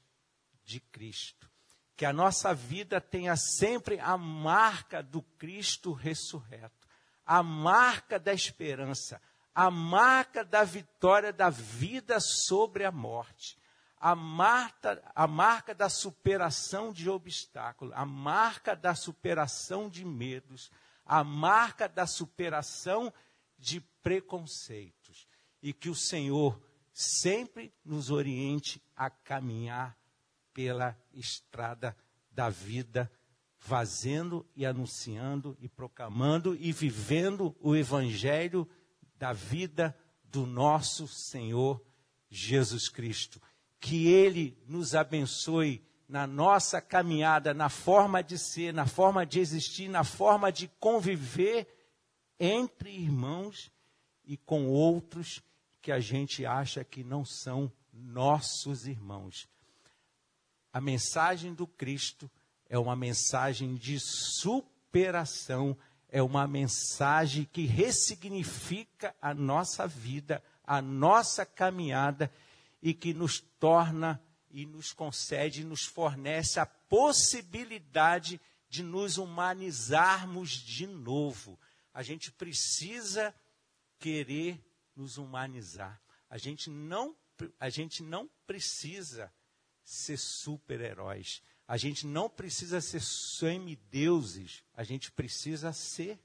de 0.63 0.79
Cristo. 0.79 1.49
Que 1.95 2.05
a 2.05 2.13
nossa 2.13 2.53
vida 2.53 3.01
tenha 3.01 3.35
sempre 3.35 3.99
a 3.99 4.17
marca 4.17 5.01
do 5.01 5.21
Cristo 5.21 5.91
ressurreto, 5.91 6.87
a 7.25 7.41
marca 7.41 8.19
da 8.19 8.33
esperança, 8.33 9.21
a 9.53 9.69
marca 9.69 10.43
da 10.43 10.63
vitória 10.63 11.31
da 11.31 11.49
vida 11.49 12.19
sobre 12.19 12.85
a 12.85 12.91
morte, 12.91 13.57
a 14.03 14.17
marca, 14.17 15.01
a 15.15 15.25
marca 15.25 15.73
da 15.73 15.87
superação 15.87 16.91
de 16.91 17.09
obstáculos, 17.09 17.93
a 17.95 18.05
marca 18.05 18.75
da 18.75 18.93
superação 18.93 19.87
de 19.87 20.03
medos, 20.03 20.69
a 21.05 21.23
marca 21.23 21.87
da 21.87 22.05
superação 22.05 23.13
de 23.57 23.79
preconceitos. 23.79 25.25
E 25.61 25.71
que 25.71 25.89
o 25.89 25.95
Senhor 25.95 26.61
sempre 26.91 27.73
nos 27.85 28.11
oriente 28.11 28.83
a 28.93 29.09
caminhar 29.09 29.97
pela 30.53 30.99
estrada 31.13 31.95
da 32.29 32.49
vida, 32.49 33.09
fazendo 33.57 34.45
e 34.53 34.65
anunciando 34.65 35.55
e 35.61 35.69
proclamando 35.69 36.57
e 36.57 36.73
vivendo 36.73 37.55
o 37.61 37.73
evangelho 37.73 38.69
da 39.15 39.31
vida 39.31 39.97
do 40.25 40.45
nosso 40.45 41.07
Senhor 41.07 41.81
Jesus 42.29 42.89
Cristo. 42.89 43.39
Que 43.83 44.07
Ele 44.07 44.57
nos 44.65 44.95
abençoe 44.95 45.83
na 46.07 46.25
nossa 46.25 46.79
caminhada, 46.79 47.53
na 47.53 47.67
forma 47.67 48.23
de 48.23 48.37
ser, 48.37 48.73
na 48.73 48.85
forma 48.85 49.25
de 49.25 49.41
existir, 49.41 49.89
na 49.89 50.05
forma 50.05 50.53
de 50.53 50.69
conviver 50.79 51.67
entre 52.39 52.91
irmãos 52.91 53.69
e 54.23 54.37
com 54.37 54.67
outros 54.69 55.43
que 55.81 55.91
a 55.91 55.99
gente 55.99 56.45
acha 56.45 56.81
que 56.85 57.03
não 57.03 57.25
são 57.25 57.69
nossos 57.91 58.87
irmãos. 58.87 59.49
A 60.71 60.79
mensagem 60.79 61.53
do 61.53 61.67
Cristo 61.67 62.31
é 62.69 62.79
uma 62.79 62.95
mensagem 62.95 63.75
de 63.75 63.99
superação, 63.99 65.77
é 66.07 66.23
uma 66.23 66.47
mensagem 66.47 67.43
que 67.51 67.65
ressignifica 67.65 69.13
a 69.21 69.33
nossa 69.33 69.85
vida, 69.85 70.41
a 70.63 70.81
nossa 70.81 71.45
caminhada 71.45 72.31
e 72.83 72.93
que 72.93 73.13
nos 73.13 73.39
torna 73.39 74.21
e 74.51 74.65
nos 74.65 74.91
concede, 74.91 75.63
nos 75.63 75.85
fornece 75.85 76.59
a 76.59 76.65
possibilidade 76.65 78.41
de 78.67 78.83
nos 78.83 79.17
humanizarmos 79.17 80.51
de 80.51 80.85
novo. 80.85 81.57
A 81.93 82.03
gente 82.03 82.29
precisa 82.29 83.33
querer 83.97 84.61
nos 84.93 85.17
humanizar. 85.17 85.99
A 86.29 86.37
gente 86.37 86.69
não, 86.69 87.15
a 87.57 87.69
gente 87.69 88.03
não 88.03 88.29
precisa 88.45 89.33
ser 89.81 90.17
super-heróis. 90.17 91.41
A 91.65 91.77
gente 91.77 92.05
não 92.05 92.29
precisa 92.29 92.81
ser 92.81 93.01
semideuses. 93.01 94.61
A 94.73 94.83
gente 94.83 95.09
precisa 95.09 95.71
ser 95.71 96.19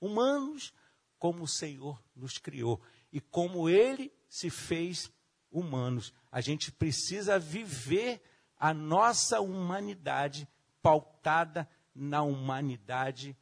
humanos 0.00 0.74
como 1.16 1.44
o 1.44 1.48
Senhor 1.48 2.02
nos 2.16 2.38
criou. 2.38 2.82
E 3.12 3.20
como 3.20 3.68
Ele 3.68 4.12
se 4.28 4.50
fez 4.50 5.08
humanos. 5.52 6.12
A 6.30 6.40
gente 6.40 6.72
precisa 6.72 7.38
viver 7.38 8.22
a 8.58 8.72
nossa 8.72 9.40
humanidade 9.40 10.48
pautada 10.80 11.68
na 11.94 12.22
humanidade 12.22 13.36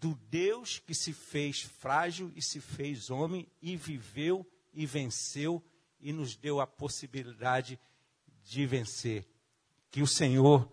do 0.00 0.14
Deus 0.14 0.78
que 0.78 0.94
se 0.94 1.12
fez 1.12 1.62
frágil 1.62 2.32
e 2.36 2.42
se 2.42 2.60
fez 2.60 3.10
homem 3.10 3.50
e 3.60 3.76
viveu 3.76 4.46
e 4.72 4.86
venceu 4.86 5.62
e 6.00 6.12
nos 6.12 6.36
deu 6.36 6.60
a 6.60 6.66
possibilidade 6.66 7.78
de 8.44 8.64
vencer. 8.66 9.28
Que 9.90 10.00
o 10.00 10.06
Senhor 10.06 10.72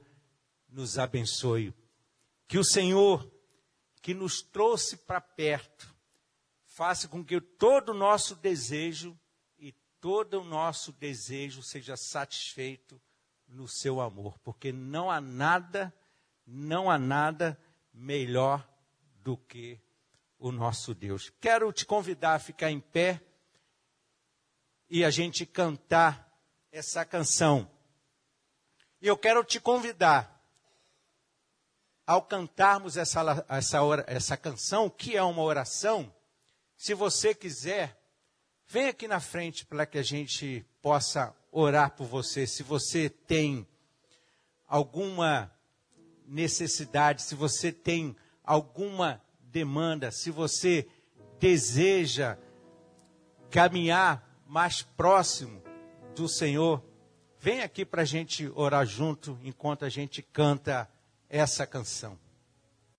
nos 0.70 1.00
abençoe. 1.00 1.74
Que 2.48 2.58
o 2.60 2.64
Senhor 2.64 3.32
que 4.02 4.14
nos 4.14 4.42
trouxe 4.44 4.98
para 4.98 5.20
perto 5.20 5.96
faça 6.64 7.08
com 7.08 7.24
que 7.24 7.42
todo 7.42 7.90
o 7.90 7.98
nosso 7.98 8.36
desejo 8.36 9.18
todo 10.06 10.42
o 10.42 10.44
nosso 10.44 10.92
desejo 10.92 11.64
seja 11.64 11.98
satisfeito 11.98 13.02
no 13.48 13.68
seu 13.68 14.00
amor, 14.00 14.38
porque 14.44 14.72
não 14.72 15.10
há 15.10 15.20
nada, 15.20 15.92
não 16.46 16.92
há 16.92 17.00
nada 17.00 17.60
melhor 17.92 18.70
do 19.24 19.36
que 19.36 19.82
o 20.38 20.52
nosso 20.52 20.94
Deus. 20.94 21.32
Quero 21.42 21.74
te 21.74 21.88
convidar 21.88 22.36
a 22.36 22.40
ficar 22.40 22.70
em 22.70 22.80
pé 22.80 23.20
e 24.88 25.04
a 25.04 25.10
gente 25.10 25.44
cantar 25.44 26.32
essa 26.72 27.04
canção. 27.04 27.68
E 29.02 29.08
eu 29.08 29.18
quero 29.18 29.44
te 29.44 29.60
convidar, 29.60 30.40
ao 32.06 32.22
cantarmos 32.22 32.96
essa, 32.96 33.44
essa, 33.50 33.80
essa 34.06 34.38
canção, 34.38 34.88
que 34.88 35.18
é 35.18 35.24
uma 35.24 35.42
oração, 35.42 36.14
se 36.78 36.94
você 36.94 37.34
quiser, 37.34 38.05
vem 38.68 38.88
aqui 38.88 39.08
na 39.08 39.20
frente 39.20 39.66
para 39.66 39.86
que 39.86 39.98
a 39.98 40.04
gente 40.04 40.66
possa 40.82 41.36
orar 41.52 41.92
por 41.92 42.08
você. 42.08 42.46
Se 42.46 42.64
você 42.64 43.10
tem 43.10 43.68
alguma 44.68 45.52
necessidade, 46.28 47.22
se 47.22 47.36
você 47.36 47.72
tem 47.72 48.16
alguma 48.44 49.22
demanda, 49.40 50.12
se 50.12 50.32
você 50.32 50.88
deseja 51.40 52.38
caminhar 53.50 54.44
mais 54.48 54.82
próximo 54.82 55.62
do 56.16 56.28
Senhor, 56.28 56.84
Vem 57.46 57.62
aqui 57.62 57.86
para 57.86 58.02
a 58.02 58.06
gente 58.06 58.52
orar 58.56 58.84
junto 58.88 59.38
enquanto 59.44 59.86
a 59.86 59.90
gente 59.90 60.24
canta 60.24 60.90
essa 61.30 61.68
canção. 61.68 62.18